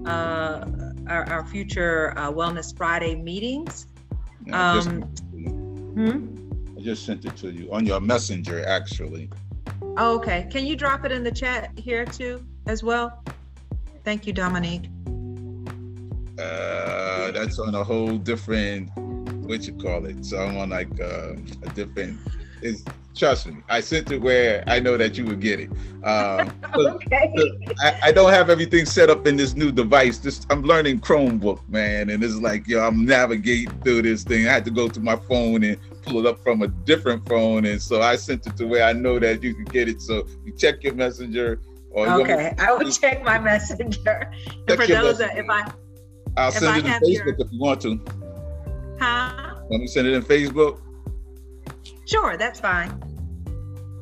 [0.05, 0.65] uh,
[1.07, 3.87] our, our future uh, Wellness Friday meetings.
[4.51, 5.01] I just- Um,
[5.95, 6.77] Hmm?
[6.77, 9.29] I just sent it to you on your messenger, actually.
[9.95, 10.47] Oh, okay.
[10.49, 13.23] Can you drop it in the chat here too, as well?
[14.03, 14.89] Thank you, Dominique.
[16.39, 18.89] Uh, that's on a whole different,
[19.45, 20.25] what you call it?
[20.25, 22.19] So I'm on like uh, a different.
[22.61, 22.83] It's
[23.15, 23.57] trust me.
[23.69, 25.69] I sent it where I know that you would get it.
[26.03, 27.31] Um, Okay.
[27.81, 30.17] I, I don't have everything set up in this new device.
[30.17, 34.47] This I'm learning Chromebook, man, and it's like yo, I'm navigating through this thing.
[34.47, 37.65] I had to go to my phone and pull it up from a different phone,
[37.65, 40.01] and so I sent it to where I know that you can get it.
[40.01, 41.59] So you check your messenger,
[41.91, 44.31] or you want me- Okay, I will check my messenger.
[44.67, 45.45] Check for those that, if.
[45.49, 45.71] I,
[46.37, 47.99] I'll if send I it in Facebook your- if you want to.
[48.99, 49.55] huh?
[49.69, 50.79] Let me send it in Facebook?
[52.05, 52.91] Sure, that's fine.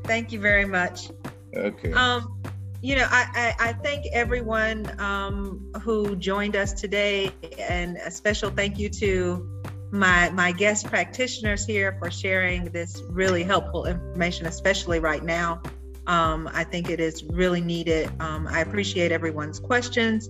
[0.05, 1.11] Thank you very much.
[1.55, 1.91] Okay.
[1.93, 2.41] Um,
[2.81, 8.49] you know, I, I, I thank everyone um, who joined us today, and a special
[8.49, 9.60] thank you to
[9.91, 15.61] my my guest practitioners here for sharing this really helpful information, especially right now.
[16.07, 18.09] Um, I think it is really needed.
[18.19, 20.29] Um, I appreciate everyone's questions,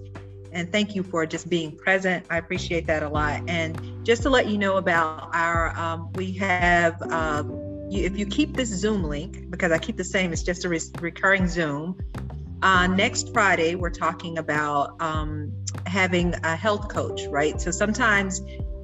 [0.51, 2.25] and thank you for just being present.
[2.29, 3.41] I appreciate that a lot.
[3.47, 7.01] And just to let you know about our, um, we have.
[7.03, 10.63] Um, you, if you keep this Zoom link, because I keep the same, it's just
[10.63, 11.99] a re- recurring Zoom.
[12.61, 15.51] Uh, next Friday, we're talking about um,
[15.87, 17.59] having a health coach, right?
[17.59, 18.41] So sometimes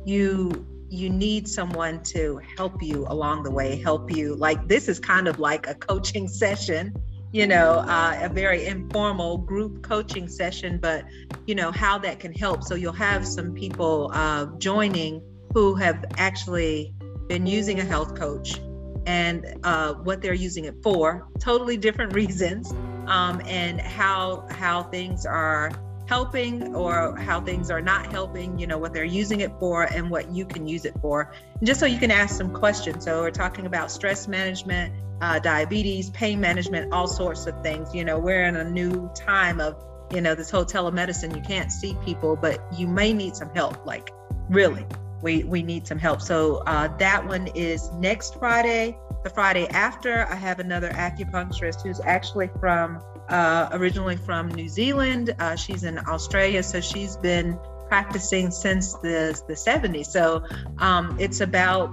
[0.08, 4.36] you you need someone to help you along the way, help you.
[4.36, 6.96] Like this is kind of like a coaching session,
[7.34, 11.04] you know, uh, a very informal group coaching session, but
[11.46, 12.64] you know how that can help.
[12.64, 15.22] So you'll have some people uh, joining
[15.54, 16.94] who have actually
[17.28, 18.62] been using a health coach
[19.06, 22.72] and uh, what they're using it for totally different reasons
[23.08, 25.72] um, and how how things are
[26.08, 30.10] helping or how things are not helping you know what they're using it for and
[30.10, 31.34] what you can use it for.
[31.60, 33.04] And just so you can ask some questions.
[33.06, 37.94] So we're talking about stress management uh, diabetes pain management all sorts of things.
[37.94, 41.36] You know we're in a new time of you know this whole telemedicine.
[41.36, 43.86] You can't see people but you may need some help.
[43.86, 44.12] Like
[44.50, 44.86] really
[45.22, 46.22] we we need some help.
[46.22, 52.00] So uh, that one is next friday the friday after i have another acupuncturist who's
[52.02, 55.34] actually from uh, originally from new zealand.
[55.40, 60.44] Uh, she's in australia so she's been practicing since the, the 70s so
[60.80, 61.92] um, it's about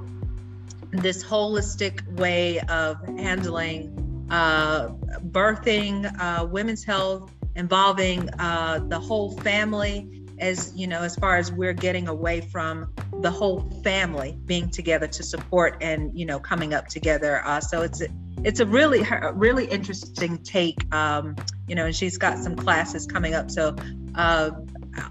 [0.91, 4.89] this holistic way of handling uh,
[5.31, 11.53] birthing uh, women's health involving uh, the whole family as you know as far as
[11.53, 16.75] we're getting away from the whole family being together to support and you know coming
[16.75, 17.43] up together.
[17.45, 18.03] Uh, so it's
[18.43, 21.37] it's a really a really interesting take um,
[21.69, 23.51] you know and she's got some classes coming up.
[23.51, 23.77] So
[24.15, 24.51] uh,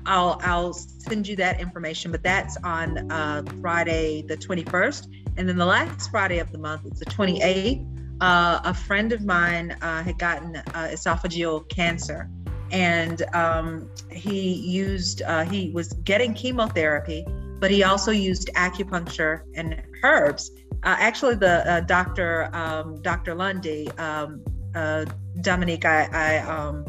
[0.05, 5.57] I'll I'll send you that information but that's on uh, Friday the 21st and then
[5.57, 7.93] the last Friday of the month it's the 28th
[8.23, 12.29] uh, a friend of mine uh, had gotten uh, esophageal cancer.
[12.71, 17.25] And um, he used uh, he was getting chemotherapy
[17.63, 20.51] but he also used acupuncture and herbs
[20.83, 24.43] uh, actually the uh, doctor um, dr lundy um,
[24.75, 25.05] uh,
[25.39, 26.85] dominique i, I um,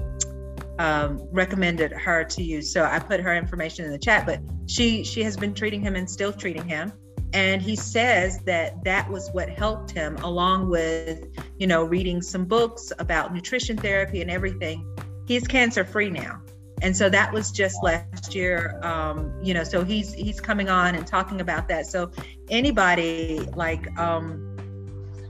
[0.81, 2.61] um, recommended her to you.
[2.61, 5.95] So I put her information in the chat, but she she has been treating him
[5.95, 6.93] and still treating him.
[7.33, 11.27] And he says that that was what helped him, along with,
[11.59, 14.85] you know, reading some books about nutrition therapy and everything.
[15.29, 16.44] He's cancer free now
[16.83, 20.95] and so that was just last year um, you know so he's he's coming on
[20.95, 21.87] and talking about that.
[21.87, 22.11] So
[22.51, 24.57] anybody like um,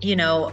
[0.01, 0.53] you know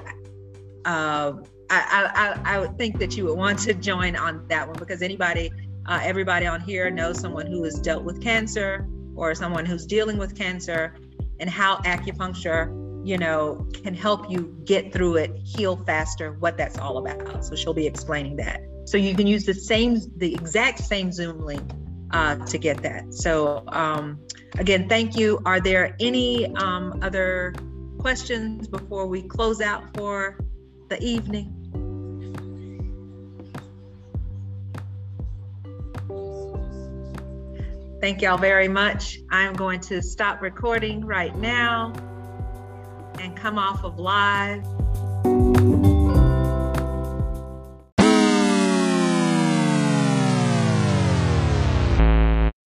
[0.86, 1.34] uh,
[1.70, 5.02] I, I, I would think that you would want to join on that one because
[5.02, 5.52] anybody
[5.88, 10.18] uh, everybody on here knows someone who has dealt with cancer or someone who's dealing
[10.18, 10.96] with cancer
[11.40, 12.78] and how acupuncture
[13.08, 17.46] you know can help you get through it heal faster what that's all about.
[17.46, 18.62] So she'll be explaining that
[18.92, 21.64] so you can use the same, the exact same Zoom link
[22.12, 23.14] uh, to get that.
[23.14, 24.20] So um,
[24.58, 25.40] again, thank you.
[25.46, 27.54] Are there any um, other
[28.00, 30.38] questions before we close out for
[30.90, 31.56] the evening?
[38.02, 39.20] Thank y'all very much.
[39.30, 41.94] I'm going to stop recording right now
[43.22, 44.66] and come off of live.